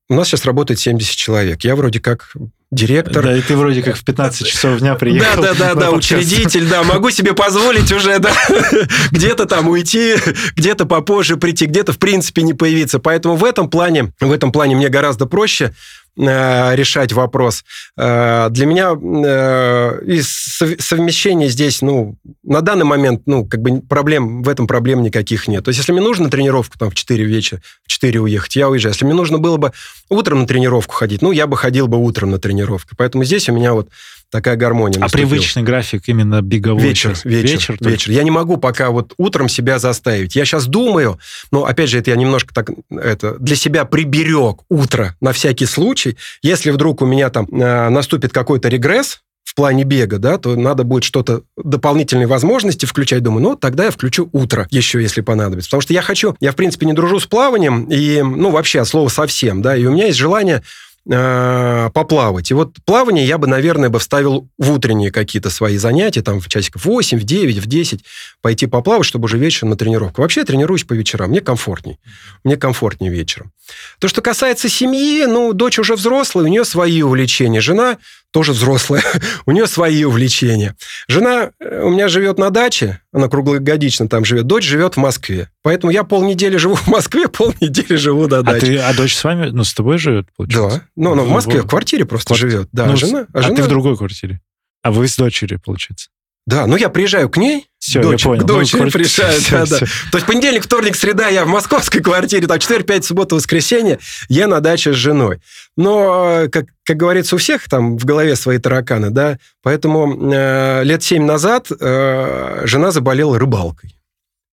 [0.10, 1.64] у нас сейчас работает 70 человек.
[1.64, 2.34] Я вроде как
[2.74, 3.24] директор.
[3.24, 5.42] Да, и ты вроде как в 15 часов дня приехал.
[5.42, 8.32] Да, да, да, да, учредитель, да, могу себе позволить уже, да,
[9.12, 10.16] где-то там уйти,
[10.56, 13.00] где-то попозже прийти, где-то в принципе не появиться.
[13.00, 15.74] Поэтому в этом плане, в этом плане мне гораздо проще
[16.16, 17.64] решать вопрос.
[17.98, 24.44] Э, для меня э, и совмещение здесь, ну, на данный момент, ну, как бы проблем,
[24.44, 25.66] в этом проблем никаких нет.
[25.66, 28.70] То есть, если мне нужно на тренировку там в 4 вечера, в 4 уехать, я
[28.70, 28.94] уезжаю.
[28.94, 29.72] Если мне нужно было бы
[30.10, 32.96] утром на тренировку ходить, ну, я бы ходил бы утром на тренировку.
[32.96, 33.90] Поэтому здесь у меня вот
[34.34, 35.00] такая гармония.
[35.00, 36.82] А привычный график именно беговой?
[36.82, 37.78] Вечер, вечер, вечер.
[37.80, 38.12] вечер.
[38.12, 40.36] Я не могу пока вот утром себя заставить.
[40.36, 41.20] Я сейчас думаю,
[41.52, 46.18] но опять же, это я немножко так это для себя приберег утро на всякий случай.
[46.42, 50.84] Если вдруг у меня там э, наступит какой-то регресс, в плане бега, да, то надо
[50.84, 53.22] будет что-то, дополнительные возможности включать.
[53.22, 55.70] Думаю, ну, тогда я включу утро еще, если понадобится.
[55.70, 58.88] Потому что я хочу, я, в принципе, не дружу с плаванием, и, ну, вообще от
[58.88, 60.64] слова совсем, да, и у меня есть желание
[61.06, 62.50] Э, поплавать.
[62.50, 66.48] И вот плавание я бы, наверное, бы вставил в утренние какие-то свои занятия, там в
[66.48, 68.06] часиков 8, в 9, в 10,
[68.42, 70.22] пойти поплавать, чтобы уже вечером на тренировку.
[70.22, 72.00] Вообще я тренируюсь по вечерам, мне комфортней.
[72.46, 73.52] Мне комфортнее вечером.
[74.00, 77.60] То, что касается семьи, ну, дочь уже взрослая, у нее свои увлечения.
[77.60, 77.98] Жена
[78.34, 79.04] тоже взрослая,
[79.46, 80.76] у нее свои увлечения.
[81.08, 85.50] Жена э, у меня живет на даче, она круглогодично там живет, дочь живет в Москве.
[85.62, 88.58] Поэтому я полнедели живу в Москве, полнедели живу на даче.
[88.58, 90.80] А, ты, а дочь с вами, ну, с тобой живет, получается?
[90.80, 92.42] Да, ну, она в Москве, в квартире просто Кварти...
[92.42, 92.70] живет.
[92.74, 93.56] Да, ну, жена, а, а жена...
[93.56, 94.42] ты в другой квартире?
[94.82, 96.10] А вы с дочерью, получается?
[96.46, 98.44] Да, ну я приезжаю к ней, все, дочь, я понял.
[98.44, 99.80] К дочери ну, приезжаю, все, да, все.
[99.80, 99.86] да.
[100.12, 104.48] То есть понедельник, вторник, среда я в московской квартире, там 4, 5, суббота, воскресенье я
[104.48, 105.42] на даче с женой.
[105.78, 111.02] Но, как, как говорится, у всех там в голове свои тараканы, да, поэтому э, лет
[111.02, 113.96] 7 назад э, жена заболела рыбалкой.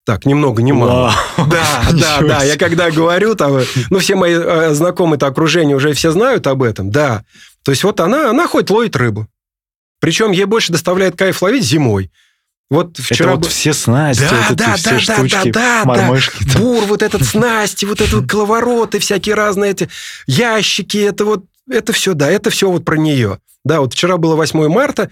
[0.06, 1.12] Так, ни много, ни мало.
[1.36, 2.42] Да, да, да.
[2.44, 3.60] Я когда говорю, там,
[3.90, 7.24] ну, все мои э, знакомые-то окружение уже все знают об этом, да.
[7.64, 9.26] То есть вот она, она хоть ловит рыбу.
[10.00, 12.10] Причем ей больше доставляет кайф ловить зимой.
[12.70, 13.32] Вот вчера...
[13.32, 16.44] Это вот все снасти, да, вот да, эти да, все да, штучки, да, да, мормышки.
[16.44, 16.58] Да.
[16.58, 19.88] Бур, вот этот снасти, вот этот коловороты, всякие разные эти
[20.26, 23.40] ящики, это вот, это все, да, это все вот про нее.
[23.64, 25.10] Да, вот вчера было 8 марта,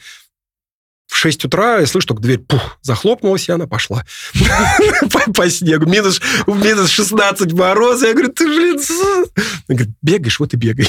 [1.08, 4.04] в 6 утра я слышу, только дверь пух, захлопнулась, и она пошла
[5.34, 5.86] по снегу.
[5.86, 8.08] Минус, минус 16 мороза.
[8.08, 8.78] Я говорю, ты, блин...
[10.02, 10.86] Бегаешь, вот и бегай.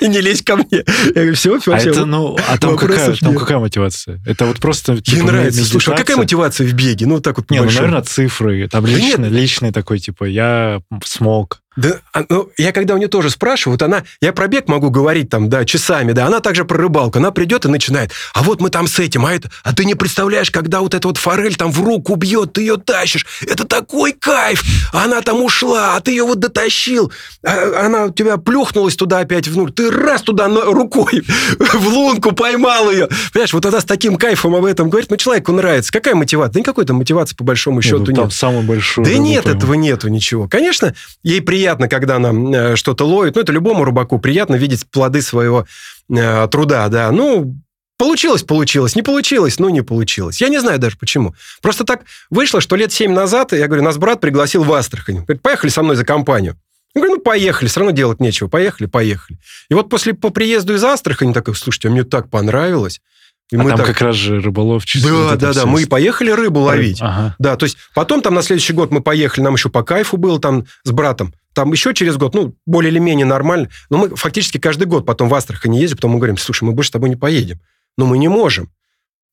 [0.00, 0.66] И не лезь ко мне.
[0.70, 1.90] Я говорю, все, все, а все.
[1.90, 4.20] Это, ну, а там какая, там какая мотивация?
[4.26, 4.92] Это вот просто...
[4.92, 5.64] Мне типа, нравится.
[5.64, 7.06] Слушай, а какая мотивация в беге?
[7.06, 8.68] Ну, так вот Не, ну, наверное, цифры.
[8.68, 11.62] Там личный, личный такой, типа, я смог.
[11.76, 14.90] Да, а, ну, я когда у нее тоже спрашиваю, вот она, я про бег могу
[14.90, 18.60] говорить там, да, часами, да, она также про рыбалку, она придет и начинает, а вот
[18.60, 21.54] мы там с этим, а это, а ты не представляешь, когда вот эта вот форель
[21.54, 26.10] там в руку бьет, ты ее тащишь, это такой кайф, она там ушла, а ты
[26.10, 27.12] ее вот дотащил,
[27.44, 31.22] а, она у тебя плюхнулась туда опять внутрь, ты раз туда рукой
[31.58, 35.52] в лунку поймал ее, понимаешь, вот она с таким кайфом об этом говорит, ну, человеку
[35.52, 36.54] нравится, какая мотивация?
[36.54, 38.16] Да никакой-то мотивации по большому счету ну, нет.
[38.16, 39.04] Там самый большой.
[39.04, 40.48] Да нет, этого нету ничего.
[40.48, 43.34] Конечно, ей приятно приятно, когда она э, что-то ловит.
[43.34, 45.66] Ну, это любому рыбаку приятно видеть плоды своего
[46.08, 47.10] э, труда, да.
[47.10, 47.54] Ну,
[47.98, 50.40] Получилось, получилось, не получилось, ну, не получилось.
[50.40, 51.34] Я не знаю даже почему.
[51.60, 55.16] Просто так вышло, что лет семь назад, я говорю, нас брат пригласил в Астрахань.
[55.16, 56.56] Говорит, поехали со мной за компанию.
[56.94, 58.48] Я говорю, ну, поехали, все равно делать нечего.
[58.48, 59.38] Поехали, поехали.
[59.68, 63.02] И вот после по приезду из Астрахани такой, слушайте, а мне так понравилось.
[63.50, 63.88] И а мы там так...
[63.88, 65.66] как раз же рыболов Да, да, да.
[65.66, 66.98] Мы поехали рыбу ловить.
[67.02, 67.34] Ага.
[67.38, 70.40] Да, то есть потом там на следующий год мы поехали, нам еще по кайфу было
[70.40, 71.34] там с братом.
[71.54, 73.68] Там еще через год, ну, более или менее нормально.
[73.88, 76.88] Но мы фактически каждый год потом в Астрахани ездим, потом мы говорим, слушай, мы больше
[76.88, 77.60] с тобой не поедем.
[77.98, 78.70] Но мы не можем.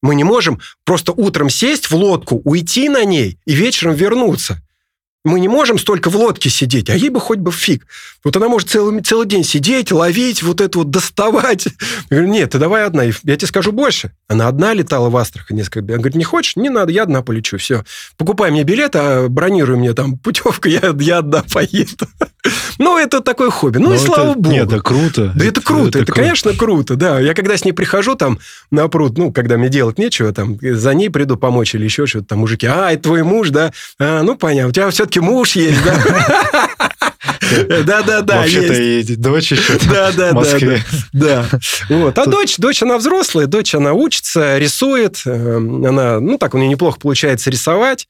[0.02, 4.62] Мы не можем просто утром сесть в лодку, уйти на ней и вечером вернуться.
[5.28, 7.86] Мы не можем столько в лодке сидеть, а ей бы хоть бы фиг.
[8.24, 11.66] Вот она может целый, целый день сидеть, ловить, вот это вот доставать.
[11.66, 11.72] Я
[12.18, 13.04] говорю, нет, ты давай одна.
[13.04, 14.14] Я тебе скажу больше.
[14.30, 15.80] Она одна летала в Астрахань несколько.
[15.80, 16.56] Она говорит, не хочешь?
[16.56, 17.58] Не надо, я одна полечу.
[17.58, 17.84] Все.
[18.16, 22.08] Покупай мне билет, а бронируй мне там путевку, я, я одна поеду.
[22.78, 23.78] Ну, это такое хобби.
[23.78, 24.50] Ну, Но и слава богу.
[24.50, 25.32] Нет, это круто.
[25.36, 26.22] Да это, это круто, это, это круто.
[26.22, 27.20] конечно, круто, да.
[27.20, 28.40] Я когда с ней прихожу там
[28.72, 32.28] на пруд, ну, когда мне делать нечего, там, за ней приду помочь или еще что-то,
[32.28, 33.72] там, мужики, а, это твой муж, да?
[34.00, 36.70] А, ну, понятно, у тебя все-таки муж есть, да?
[37.84, 40.84] Да-да-да, Вообще-то и дочь еще да, да, в Москве.
[41.14, 41.60] Да, да.
[41.90, 42.18] Вот.
[42.18, 46.70] А дочь, дочь, она взрослая, дочь, она учится, рисует, эм, она, ну, так у нее
[46.70, 48.08] неплохо получается рисовать.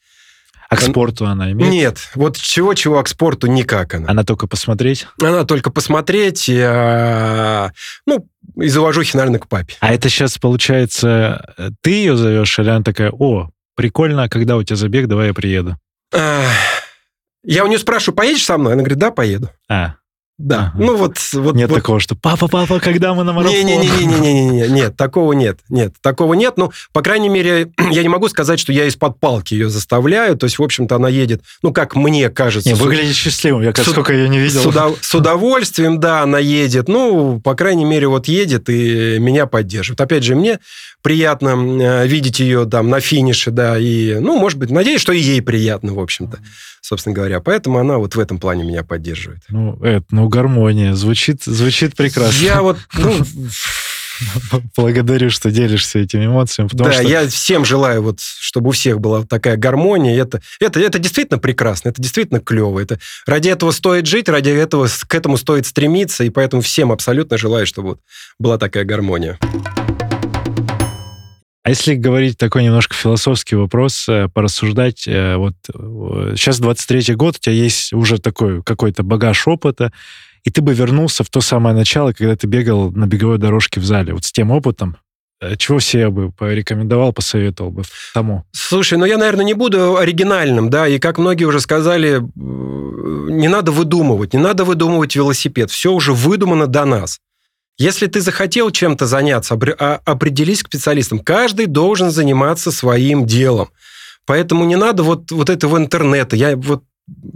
[0.69, 1.71] А к спорту она имеет?
[1.71, 4.09] Нет, вот чего-чего, а к спорту никак она.
[4.09, 5.07] Она только посмотреть?
[5.21, 7.71] Она только посмотреть, и, а,
[8.05, 9.75] ну, из уважухи, наверное, к папе.
[9.79, 14.63] А это сейчас, получается, ты ее зовешь, или она такая, о, прикольно, а когда у
[14.63, 15.77] тебя забег, давай я приеду?
[16.11, 18.73] Я у нее спрашиваю, поедешь со мной?
[18.73, 19.49] Она говорит, да, поеду.
[19.69, 19.95] А,
[20.37, 20.71] Да.
[20.77, 23.57] Ну вот, вот Нет вот такого, что папа, папа, когда мы на марафон?
[23.57, 26.57] Не-не-не-не-не-не, нет, такого нет, нет, такого нет.
[26.57, 30.37] Ну, по крайней мере, я не могу сказать, что я из-под палки ее заставляю.
[30.37, 32.69] То есть, в общем-то, она едет, ну, как мне кажется.
[32.69, 33.63] Не, выглядит счастливым.
[33.63, 34.61] Я как сколько ее не видел.
[34.61, 36.87] с, удов- с удовольствием, да, она едет.
[36.87, 40.01] Ну, по крайней мере, вот едет и меня поддерживает.
[40.01, 40.59] Опять же, мне
[41.01, 45.19] приятно э, видеть ее там на финише, да, и, ну, может быть, надеюсь, что и
[45.19, 46.39] ей приятно, в общем-то,
[46.81, 47.39] собственно говоря.
[47.39, 49.41] Поэтому она вот в этом плане меня поддерживает.
[49.49, 50.93] Ну, это, ну, гармония.
[50.93, 52.43] Звучит, звучит прекрасно.
[52.43, 53.23] Я вот, ну,
[54.75, 59.23] Благодарю, что делишься этими эмоциями, да, что я всем желаю, вот, чтобы у всех была
[59.23, 60.19] такая гармония.
[60.19, 62.79] Это, это, это действительно прекрасно, это действительно клево.
[62.79, 67.37] Это, ради этого стоит жить, ради этого к этому стоит стремиться, и поэтому всем абсолютно
[67.37, 67.99] желаю, чтобы вот
[68.39, 69.37] была такая гармония.
[71.67, 77.35] А если говорить такой немножко философский вопрос, э, порассуждать, э, вот э, сейчас 23-й год,
[77.35, 79.91] у тебя есть уже такой какой-то багаж опыта,
[80.45, 83.85] и ты бы вернулся в то самое начало, когда ты бегал на беговой дорожке в
[83.85, 84.95] зале, вот с тем опытом,
[85.41, 88.45] э, чего все я бы порекомендовал, посоветовал бы тому?
[88.53, 92.21] Слушай, ну я, наверное, не буду оригинальным, да, и как многие уже сказали, э,
[93.29, 97.19] не надо выдумывать, не надо выдумывать велосипед, все уже выдумано до нас.
[97.77, 101.19] Если ты захотел чем-то заняться, а- определись к специалистам.
[101.19, 103.69] Каждый должен заниматься своим делом.
[104.25, 106.35] Поэтому не надо вот, вот этого интернета.
[106.35, 106.83] Я вот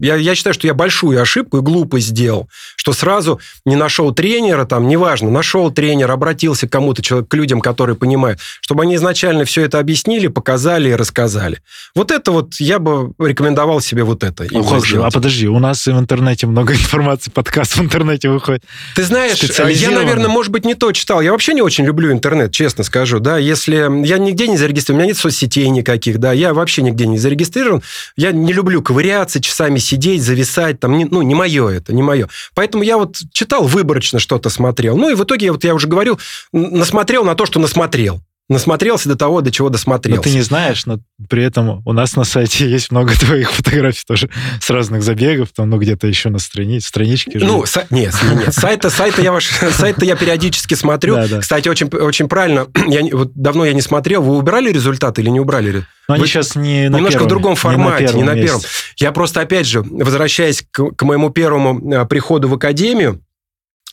[0.02, 4.66] я, я считаю, что я большую ошибку и глупость сделал, что сразу не нашел тренера,
[4.66, 9.46] там, неважно, нашел тренера, обратился к кому-то, человек, к людям, которые понимают, чтобы они изначально
[9.46, 11.60] все это объяснили, показали и рассказали.
[11.96, 14.46] Вот это вот я бы рекомендовал себе вот это.
[14.52, 15.02] Ну, как же?
[15.02, 18.64] А подожди, у нас в интернете много информации, подкаст в интернете выходит.
[18.96, 21.22] Ты знаешь, я, наверное, может быть, не то читал.
[21.22, 23.20] Я вообще не очень люблю интернет, честно скажу.
[23.20, 27.08] Да, если я нигде не зарегистрирован, у меня нет соцсетей никаких, да, я вообще нигде
[27.08, 27.84] не зарегистрирован.
[28.16, 32.28] Я не люблю ковыряться, часами сидеть, зависать, там, не- ну, не мое это, не мое.
[32.56, 34.98] Поэтому я вот читал выборочно что-то смотрел.
[34.98, 36.18] Ну, и в итоге, вот я уже говорю,
[36.54, 38.22] н- насмотрел на то, что насмотрел.
[38.52, 40.22] Насмотрелся до того, до чего Но досмотрелся.
[40.24, 41.00] ты не знаешь, но
[41.30, 44.30] при этом у нас на сайте есть много твоих фотографий тоже
[44.62, 47.40] с разных забегов, там, ну, где-то еще на странице, страничке.
[47.42, 48.54] Ну, са- нет, нет.
[48.54, 51.16] Сайта, сайта я ваш, сайта я периодически смотрю.
[51.16, 51.40] Да, да.
[51.40, 52.68] Кстати, очень, очень правильно.
[52.88, 54.22] Я, не- вот давно я не смотрел.
[54.22, 55.86] Вы убирали результаты или не убрали?
[56.08, 58.48] Но они вы- сейчас не на Немножко первом- в другом формате, не на, месте.
[58.48, 58.62] первом.
[58.98, 63.22] Я просто, опять же, возвращаясь к, к моему первому э, приходу в академию,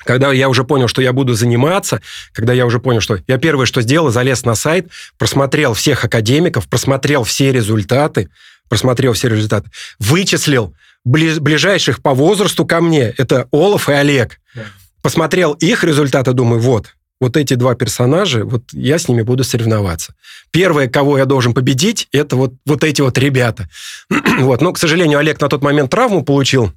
[0.04, 2.00] когда я уже понял, что я буду заниматься,
[2.32, 4.88] когда я уже понял, что я первое, что сделал, залез на сайт,
[5.18, 8.28] просмотрел всех академиков, просмотрел все результаты,
[8.68, 10.74] просмотрел все результаты, вычислил
[11.06, 14.40] бли- ближайших по возрасту ко мне, это Олаф и Олег.
[14.54, 14.66] Да.
[15.02, 20.14] Посмотрел их результаты, думаю, вот, вот эти два персонажа, вот я с ними буду соревноваться.
[20.50, 23.68] Первое, кого я должен победить, это вот, вот эти вот ребята.
[24.38, 24.60] вот.
[24.60, 26.72] Но, к сожалению, Олег на тот момент травму получил.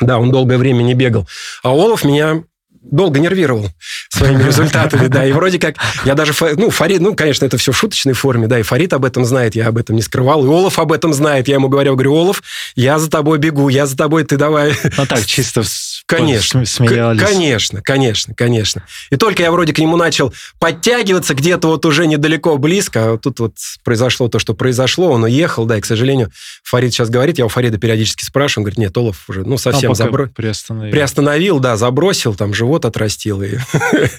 [0.00, 1.26] Да, он долгое время не бегал.
[1.62, 2.42] А Олаф меня
[2.90, 3.68] долго нервировал
[4.08, 7.76] своими результатами, да, и вроде как, я даже, ну, Фарид, ну, конечно, это все в
[7.76, 10.78] шуточной форме, да, и Фарид об этом знает, я об этом не скрывал, и Олаф
[10.78, 12.42] об этом знает, я ему говорю, говорю, Олаф,
[12.76, 15.62] я за тобой бегу, я за тобой, ты давай, Ну так, чисто
[16.16, 16.64] Конечно.
[16.64, 17.22] см- смеялись.
[17.22, 18.82] Конечно, конечно, конечно.
[19.10, 23.40] И только я вроде к нему начал подтягиваться где-то вот уже недалеко, близко, а тут
[23.40, 23.52] вот
[23.84, 26.30] произошло то, что произошло, он уехал, да, и, к сожалению,
[26.64, 29.58] Фарид сейчас говорит, я у Фарида периодически спрашиваю, он говорит, нет, Олаф уже, ну, Ну,
[29.58, 30.90] совсем пока забро- приостановил.
[30.92, 33.56] приостановил, да, забросил, там живот отрастил, и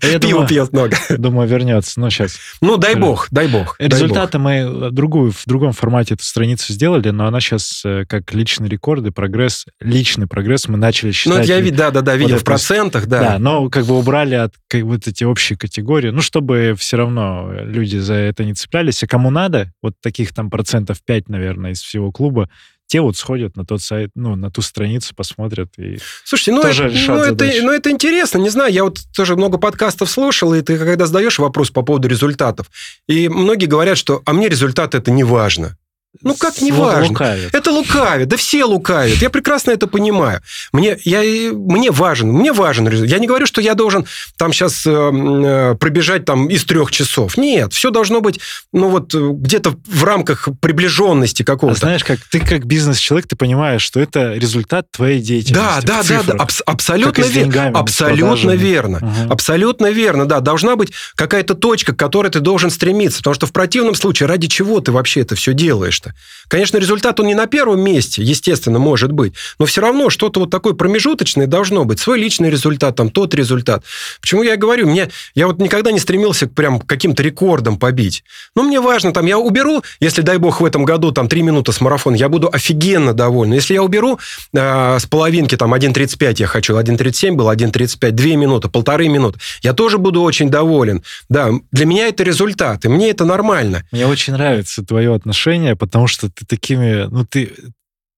[0.03, 0.95] Я пиво пьет много.
[1.09, 1.99] думаю, вернется.
[1.99, 2.37] Ну, сейчас.
[2.61, 3.75] Ну, дай бог, дай бог.
[3.79, 3.93] дай бог.
[3.99, 9.05] Результаты мы другую, в другом формате эту страницу сделали, но она сейчас как личный рекорд
[9.05, 11.39] и прогресс, личный прогресс мы начали считать.
[11.39, 13.19] Ну, я, ви- да, да, да, видел это в процентах, да.
[13.19, 17.51] Да, но как бы убрали от как, вот эти общие категории, ну, чтобы все равно
[17.63, 19.01] люди за это не цеплялись.
[19.03, 22.49] А кому надо, вот таких там процентов 5, наверное, из всего клуба,
[22.89, 25.69] те вот сходят на тот сайт, ну, на ту страницу, посмотрят.
[25.77, 25.99] И...
[26.25, 29.35] Слушайте, ну, Тоже это, решат ну, это, ну, это интересно, не знаю, я вот тоже
[29.35, 32.69] много подкастов слушал, и ты когда задаешь вопрос по поводу результатов,
[33.07, 35.77] и многие говорят, что «а мне результат это не важно».
[36.21, 37.13] Ну, как не важно?
[37.53, 39.17] Это лукавит, да все лукавят.
[39.17, 40.41] Я прекрасно это понимаю.
[40.73, 41.21] Мне, я,
[41.53, 43.11] мне важен, мне важен результат.
[43.11, 44.05] Я не говорю, что я должен
[44.37, 47.37] там сейчас пробежать там из трех часов.
[47.37, 48.39] Нет, все должно быть,
[48.73, 51.79] ну вот э, где-то в рамках приближенности А какого-то.
[51.79, 55.85] знаешь, как ты как бизнес-человек, ты понимаешь, что это результат твоей деятельности.
[55.85, 57.79] Да, да, да, да, абс- абсолютно верно.
[57.79, 58.99] Абсолютно верно.
[59.01, 59.31] Мгм.
[59.31, 60.39] Абсолютно верно, да.
[60.39, 63.19] Должна быть какая-то точка, к которой ты должен стремиться.
[63.19, 65.98] Потому что в противном случае ради чего ты вообще это все делаешь?
[65.99, 66.13] Делаешь-то?
[66.47, 70.49] Конечно, результат он не на первом месте, естественно, может быть, но все равно что-то вот
[70.49, 71.99] такое промежуточное должно быть.
[71.99, 73.83] Свой личный результат, там, тот результат.
[74.21, 78.23] Почему я говорю, мне, я вот никогда не стремился к прям каким-то рекордам побить.
[78.55, 81.71] Но мне важно, там, я уберу, если, дай бог, в этом году там 3 минуты
[81.71, 83.53] с марафона, я буду офигенно доволен.
[83.53, 84.19] Если я уберу
[84.53, 89.73] э, с половинки, там, 1.35 я хочу, 1.37 был, 1.35, 2 минуты, полторы минуты, я
[89.73, 91.03] тоже буду очень доволен.
[91.29, 93.83] Да, для меня это результат, и мне это нормально.
[93.91, 97.53] Мне очень нравится твое отношение, потому что ты такими, ну, ты,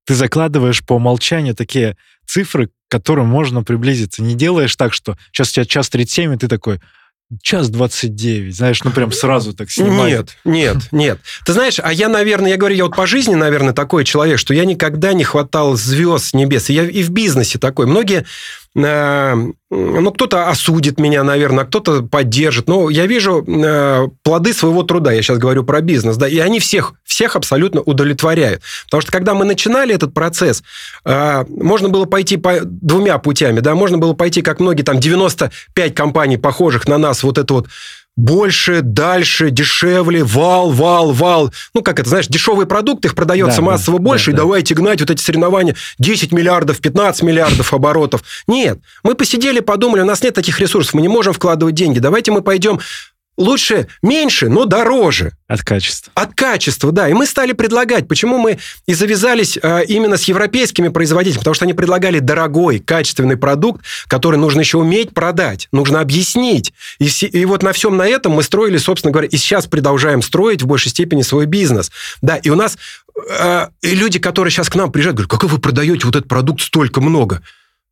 [0.05, 4.23] ты закладываешь по умолчанию такие цифры, к которым можно приблизиться.
[4.23, 6.79] Не делаешь так, что сейчас у тебя час 37, и ты такой,
[7.41, 10.11] час 29, знаешь, ну прям сразу так снимать.
[10.11, 11.19] Нет, нет, нет.
[11.45, 14.53] Ты знаешь, а я, наверное, я говорю, я вот по жизни, наверное, такой человек, что
[14.53, 16.69] я никогда не хватал звезд с небес.
[16.69, 17.85] И я и в бизнесе такой.
[17.85, 18.25] Многие
[18.73, 22.67] ну, кто-то осудит меня, наверное, кто-то поддержит.
[22.67, 26.59] Но я вижу э, плоды своего труда, я сейчас говорю про бизнес, да, и они
[26.59, 28.61] всех, всех абсолютно удовлетворяют.
[28.85, 30.63] Потому что когда мы начинали этот процесс,
[31.03, 35.93] э, можно было пойти по двумя путями, да, можно было пойти, как многие, там, 95
[35.93, 37.67] компаний, похожих на нас, вот это вот
[38.21, 41.51] больше, дальше, дешевле, вал, вал, вал.
[41.73, 44.41] Ну, как это, знаешь, дешевый продукт, их продается да, массово да, больше, да, и да.
[44.43, 48.21] давайте гнать вот эти соревнования 10 миллиардов, 15 миллиардов оборотов.
[48.45, 52.31] Нет, мы посидели, подумали, у нас нет таких ресурсов, мы не можем вкладывать деньги, давайте
[52.31, 52.79] мы пойдем
[53.41, 55.33] лучше меньше, но дороже.
[55.47, 56.11] От качества.
[56.15, 57.09] От качества, да.
[57.09, 58.07] И мы стали предлагать.
[58.07, 61.39] Почему мы и завязались э, именно с европейскими производителями?
[61.39, 66.73] Потому что они предлагали дорогой, качественный продукт, который нужно еще уметь продать, нужно объяснить.
[66.99, 70.21] И, все, и вот на всем на этом мы строили, собственно говоря, и сейчас продолжаем
[70.21, 71.91] строить в большей степени свой бизнес.
[72.21, 72.77] Да, и у нас
[73.39, 76.61] э, и люди, которые сейчас к нам приезжают, говорят, как вы продаете вот этот продукт
[76.61, 77.41] столько много?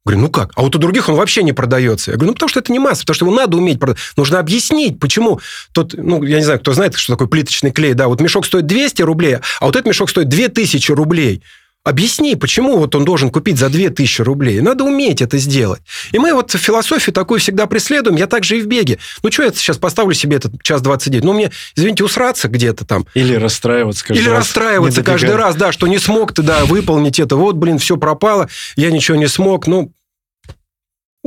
[0.06, 0.52] Говорю, ну как?
[0.56, 2.12] А вот у других он вообще не продается.
[2.12, 3.98] Я говорю, ну потому что это не масса, потому что его надо уметь продать.
[4.16, 5.40] Нужно объяснить, почему.
[5.74, 8.66] Тот, ну, я не знаю, кто знает, что такое плиточный клей, да, вот мешок стоит
[8.66, 11.44] 200 рублей, а вот этот мешок стоит 2000 рублей.
[11.86, 14.60] Объясни, почему вот он должен купить за 2000 рублей.
[14.60, 15.82] Надо уметь это сделать.
[16.12, 18.18] И мы вот философию такую всегда преследуем.
[18.18, 19.00] Я также и в беге.
[19.24, 21.24] Ну, что я сейчас поставлю себе этот час 29?
[21.24, 23.08] Ну, мне, извините, усраться где-то там.
[23.14, 24.40] Или расстраиваться каждый Или раз.
[24.40, 27.38] расстраиваться каждый раз, да, что не смог ты, да, выполнить это.
[27.38, 29.66] Вот, блин, все пропало, я ничего не смог.
[29.66, 29.92] Ну,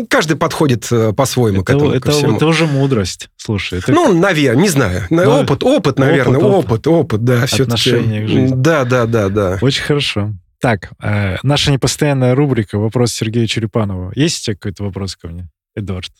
[0.08, 1.92] Каждый подходит э, по-своему это, к этому.
[1.92, 2.36] Это, всему.
[2.36, 3.28] это уже мудрость.
[3.36, 3.92] Слушай, это...
[3.92, 5.02] Ну, наверное, не знаю.
[5.10, 5.42] Но...
[5.42, 7.42] Опыт, опыт, наверное, опыт, опыт, опыт да.
[7.42, 8.54] Отношение к жизни.
[8.56, 9.58] Да, да, да, да.
[9.60, 10.32] Очень хорошо.
[10.62, 14.12] Так, э, наша непостоянная рубрика «Вопрос Сергея Черепанова».
[14.14, 16.12] Есть у тебя какой-то вопрос ко мне, Эдуард?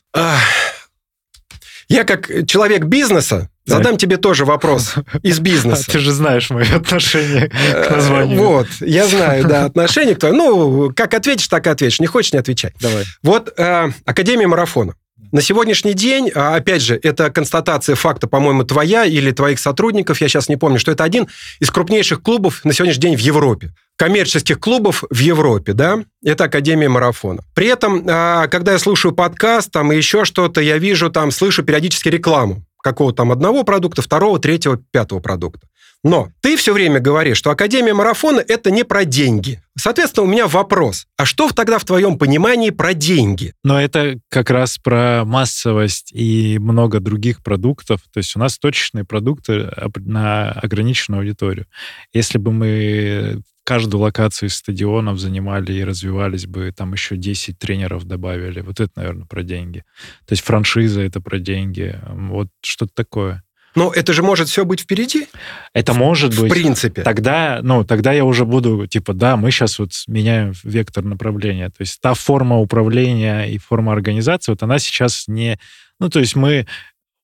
[1.89, 5.89] Я как человек бизнеса задам тебе тоже вопрос из бизнеса.
[5.89, 8.43] Ты же знаешь мои отношения к э, названию.
[8.43, 10.39] Вот, я знаю, да, отношение к твоему.
[10.39, 12.01] Ну, как ответишь, так и ответишь.
[12.01, 12.73] Не хочешь, не отвечай.
[12.81, 13.05] Давай.
[13.23, 14.97] Вот э, Академия марафона.
[15.31, 20.29] На сегодняшний день, а, опять же, это констатация факта, по-моему, твоя или твоих сотрудников, я
[20.29, 21.27] сейчас не помню, что это один
[21.59, 23.73] из крупнейших клубов на сегодняшний день в Европе
[24.03, 27.41] коммерческих клубов в Европе, да, это Академия марафона.
[27.55, 31.63] При этом, а, когда я слушаю подкаст, там и еще что-то, я вижу, там, слышу
[31.63, 35.69] периодически рекламу какого-то там одного продукта, второго, третьего, пятого продукта.
[36.05, 39.63] Но ты все время говоришь, что Академия марафона– это не про деньги.
[39.79, 41.07] Соответственно, у меня вопрос.
[41.17, 43.55] А что тогда в твоем понимании про деньги?
[43.63, 48.01] Но это как раз про массовость и много других продуктов.
[48.13, 51.67] То есть у нас точечные продукты на ограниченную аудиторию.
[52.13, 58.05] Если бы мы каждую локацию из стадионов занимали и развивались бы, там еще 10 тренеров
[58.05, 58.61] добавили.
[58.61, 59.85] Вот это, наверное, про деньги.
[60.27, 61.99] То есть франшиза— это про деньги.
[62.09, 63.45] Вот что-то такое.
[63.75, 65.29] Но это же может все быть впереди.
[65.73, 66.51] Это может быть.
[66.51, 67.03] В принципе.
[67.03, 71.69] Тогда, ну, тогда я уже буду, типа, да, мы сейчас вот меняем вектор направления.
[71.69, 75.59] То есть та форма управления и форма организации, вот она сейчас не...
[75.99, 76.67] Ну, то есть мы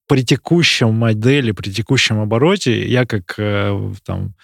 [0.06, 4.34] при текущем модели, при текущем обороте, я как э, там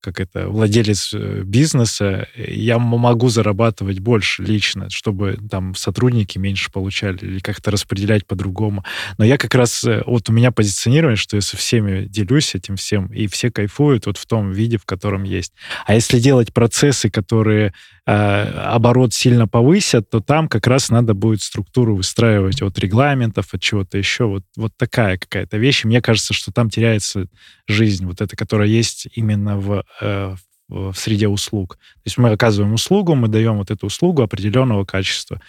[0.00, 7.18] как это, владелец э, бизнеса, я могу зарабатывать больше лично, чтобы там сотрудники меньше получали
[7.20, 8.84] или как-то распределять по-другому.
[9.18, 12.76] Но я как раз, э, вот у меня позиционирование, что я со всеми делюсь этим
[12.76, 15.52] всем, и все кайфуют вот в том виде, в котором есть.
[15.86, 17.74] А если делать процессы, которые
[18.04, 23.98] оборот сильно повысят, то там как раз надо будет структуру выстраивать от регламентов, от чего-то
[23.98, 24.24] еще.
[24.24, 25.84] Вот, вот такая какая-то вещь.
[25.84, 27.26] Мне кажется, что там теряется
[27.68, 30.34] жизнь, вот эта, которая есть именно в, э,
[30.70, 31.76] в среде услуг.
[31.76, 35.40] То есть мы оказываем услугу, мы даем вот эту услугу определенного качества.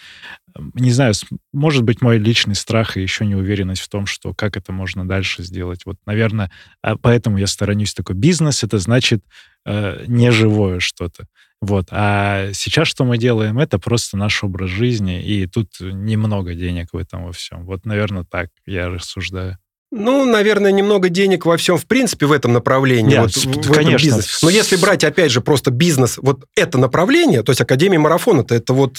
[0.74, 1.14] Не знаю,
[1.52, 5.42] может быть, мой личный страх и еще неуверенность в том, что как это можно дальше
[5.42, 5.86] сделать.
[5.86, 6.50] Вот, наверное,
[6.82, 8.62] а поэтому я сторонюсь такой бизнес.
[8.64, 9.24] Это значит
[9.66, 11.26] э, неживое что-то.
[11.60, 11.88] Вот.
[11.90, 13.58] А сейчас что мы делаем?
[13.58, 17.64] Это просто наш образ жизни, и тут немного денег в этом во всем.
[17.64, 19.58] Вот, наверное, так я рассуждаю.
[19.92, 23.10] Ну, наверное, немного денег во всем, в принципе, в этом направлении.
[23.10, 24.04] Нет, вот, в этом конечно.
[24.06, 24.38] бизнесе.
[24.42, 28.72] Но если брать, опять же, просто бизнес, вот это направление, то есть Академия марафона, это
[28.72, 28.96] вот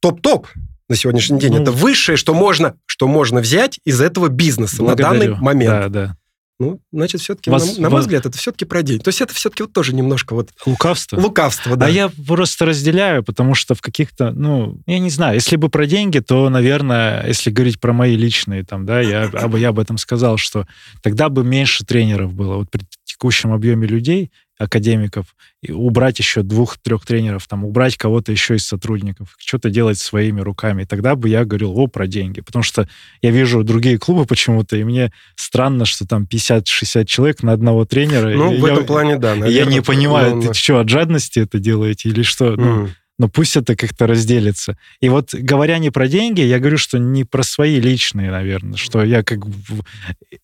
[0.00, 0.48] топ-топ
[0.88, 1.52] на сегодняшний день.
[1.52, 5.44] Ну, это высшее, что можно, что можно взять из этого бизнеса на данный Благодарю.
[5.44, 5.70] момент.
[5.70, 6.16] Да, да.
[6.62, 9.02] Ну, значит, все-таки, Вас- на, на мой взгляд, это все-таки про деньги.
[9.02, 11.20] То есть это все-таки вот тоже немножко вот Лукавство.
[11.20, 11.86] лукавство, да.
[11.86, 15.86] А я просто разделяю, потому что в каких-то, ну, я не знаю, если бы про
[15.86, 19.98] деньги, то, наверное, если говорить про мои личные, там, да, я, об- я об этом
[19.98, 20.66] сказал, что
[21.02, 22.58] тогда бы меньше тренеров было.
[22.58, 24.30] Вот при текущем объеме людей,
[24.62, 30.40] академиков, и убрать еще двух-трех тренеров, там, убрать кого-то еще из сотрудников, что-то делать своими
[30.40, 30.82] руками.
[30.82, 32.40] И тогда бы я говорил, о, про деньги.
[32.40, 32.88] Потому что
[33.20, 38.34] я вижу другие клубы почему-то, и мне странно, что там 50-60 человек на одного тренера.
[38.36, 39.34] Ну, в я- этом плане, да.
[39.34, 42.56] и я наверное, не понимаю, ну, ты что, от жадности это делаете или что?
[42.56, 42.94] Ну, м.
[43.18, 44.76] Но пусть это как-то разделится.
[45.00, 49.04] И вот говоря не про деньги, я говорю, что не про свои личные, наверное, что
[49.04, 49.40] я как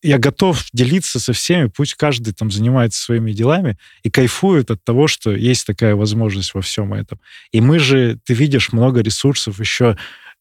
[0.01, 5.07] я готов делиться со всеми, пусть каждый там занимается своими делами и кайфует от того,
[5.07, 7.19] что есть такая возможность во всем этом.
[7.51, 9.97] И мы же, ты видишь, много ресурсов еще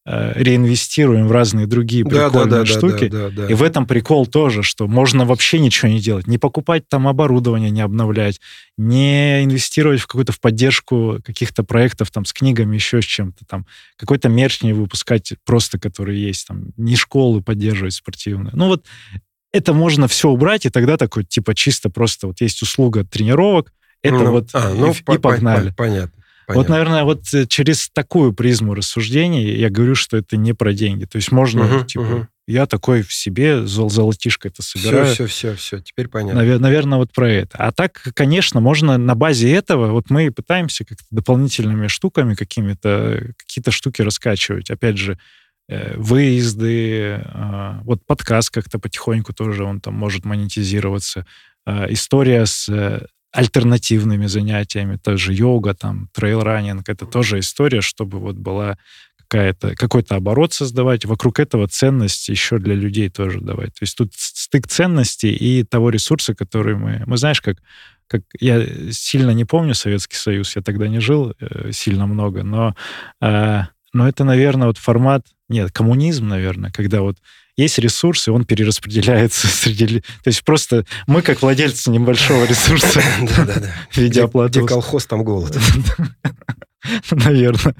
[0.06, 3.08] реинвестируем в разные другие Да, да, прикольные да, да, штуки.
[3.08, 3.46] да, да, да.
[3.48, 7.70] И в этом прикол тоже, что можно вообще ничего не делать, не покупать там оборудование,
[7.70, 8.40] не обновлять,
[8.78, 13.66] не инвестировать в какую-то в поддержку каких-то проектов там с книгами, еще с чем-то там,
[13.96, 18.52] какой-то мерч не выпускать просто, который есть, там, не школы поддерживать спортивные.
[18.54, 18.86] Ну вот
[19.52, 23.72] это можно все убрать, и тогда такой, типа, чисто просто вот есть услуга тренировок,
[24.02, 25.70] это Ну, вот а, и, ну, и по- по- погнали.
[25.70, 26.12] по- Понятно.
[26.48, 26.74] Вот, понятно.
[26.74, 31.04] наверное, вот э, через такую призму рассуждений я говорю, что это не про деньги.
[31.04, 32.28] То есть можно, Мгм, типа, мгм.
[32.46, 35.04] я такой в себе зол золотишко это собираю.
[35.06, 36.42] Все, все, все, все, теперь понятно.
[36.58, 37.58] Наверное, вот про это.
[37.58, 43.70] А так, конечно, можно на базе этого, вот мы пытаемся как-то дополнительными штуками какими-то, какие-то
[43.70, 44.70] штуки раскачивать.
[44.70, 45.18] Опять же,
[45.68, 51.26] э, выезды, а, вот подкаст как-то потихоньку тоже, он там может монетизироваться.
[51.66, 58.36] А, История с э, альтернативными занятиями, тоже йога, там, трейл-раннинг, это тоже история, чтобы вот
[58.36, 58.78] была
[59.28, 63.74] какая-то, какой-то оборот создавать, вокруг этого ценность еще для людей тоже давать.
[63.74, 67.02] То есть тут стык ценностей и того ресурса, который мы...
[67.06, 67.58] Мы знаешь, как,
[68.06, 72.74] как я сильно не помню Советский Союз, я тогда не жил э, сильно много, но,
[73.20, 75.26] э, но это, наверное, вот формат...
[75.50, 77.18] Нет, коммунизм, наверное, когда вот
[77.58, 80.00] есть ресурс, и он перераспределяется среди...
[80.00, 85.58] То есть просто мы, как владельцы небольшого ресурса в виде оплаты где колхоз, там голод.
[87.10, 87.74] Наверное.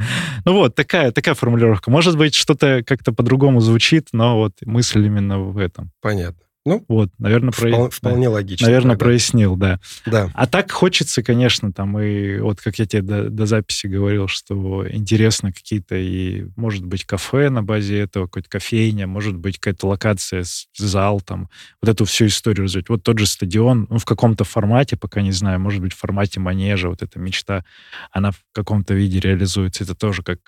[0.45, 1.91] Ну вот, такая, такая формулировка.
[1.91, 5.93] Может быть, что-то как-то по-другому звучит, но вот мысль именно в этом.
[6.03, 6.48] Понятно.
[6.67, 7.69] Ну, Вот, наверное, про...
[7.71, 7.91] впол- да.
[7.91, 8.67] вполне логично.
[8.67, 9.05] Наверное, тогда.
[9.07, 9.81] прояснил, да.
[10.05, 10.31] Да.
[10.35, 14.87] А так хочется, конечно, там и вот как я тебе до, до записи говорил, что
[14.91, 20.45] интересно какие-то и, может быть, кафе на базе этого, какая-то кофейня, может быть, какая-то локация,
[20.45, 21.49] с- зал там,
[21.81, 22.89] вот эту всю историю развить.
[22.91, 26.39] Вот тот же стадион, ну, в каком-то формате, пока не знаю, может быть, в формате
[26.41, 27.65] манежа, вот эта мечта,
[28.13, 29.85] она в каком-то виде реализуется.
[29.85, 30.39] Это тоже как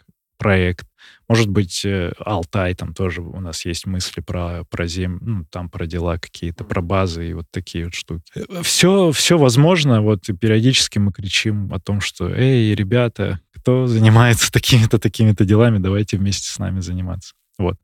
[0.41, 0.87] проект.
[1.29, 5.69] Может быть, э, Алтай, там тоже у нас есть мысли про, про зем, ну, там
[5.69, 8.25] про дела какие-то, про базы и вот такие вот штуки.
[8.63, 14.51] Все, все возможно, вот и периодически мы кричим о том, что, эй, ребята, кто занимается
[14.53, 17.35] такими-то, такими-то делами, давайте вместе с нами заниматься.
[17.59, 17.77] Вот.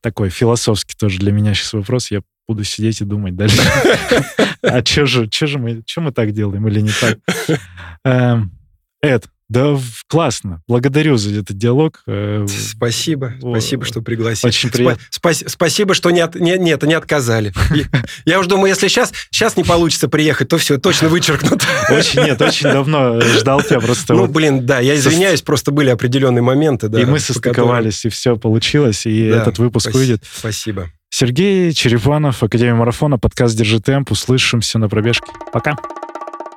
[0.00, 2.10] Такой философский тоже для меня сейчас вопрос.
[2.10, 3.60] Я буду сидеть и думать дальше.
[4.62, 7.18] А что же, что же мы, что мы так делаем или не так?
[8.04, 8.52] Эм,
[9.00, 10.62] Эд, да классно.
[10.66, 12.02] Благодарю за этот диалог.
[12.06, 14.48] Э, Спасибо, О, спасибо, что пригласили.
[14.48, 15.02] очень Спа- приятно.
[15.10, 17.52] спас- спасибо, что не, от- не, нет, не отказали.
[18.24, 21.62] Я- уже думаю, если сейчас, сейчас не получится приехать, то все, точно вычеркнут.
[21.90, 24.14] Очень, нет, очень давно ждал тебя просто.
[24.14, 26.88] Ну, блин, да, я извиняюсь, просто были определенные моменты.
[26.88, 30.22] да, и мы состыковались, и все получилось, и этот выпуск выйдет.
[30.32, 30.90] Спасибо.
[31.12, 34.12] Сергей Черепанов, Академия Марафона, подкаст «Держи темп».
[34.12, 35.26] Услышимся на пробежке.
[35.52, 35.76] Пока.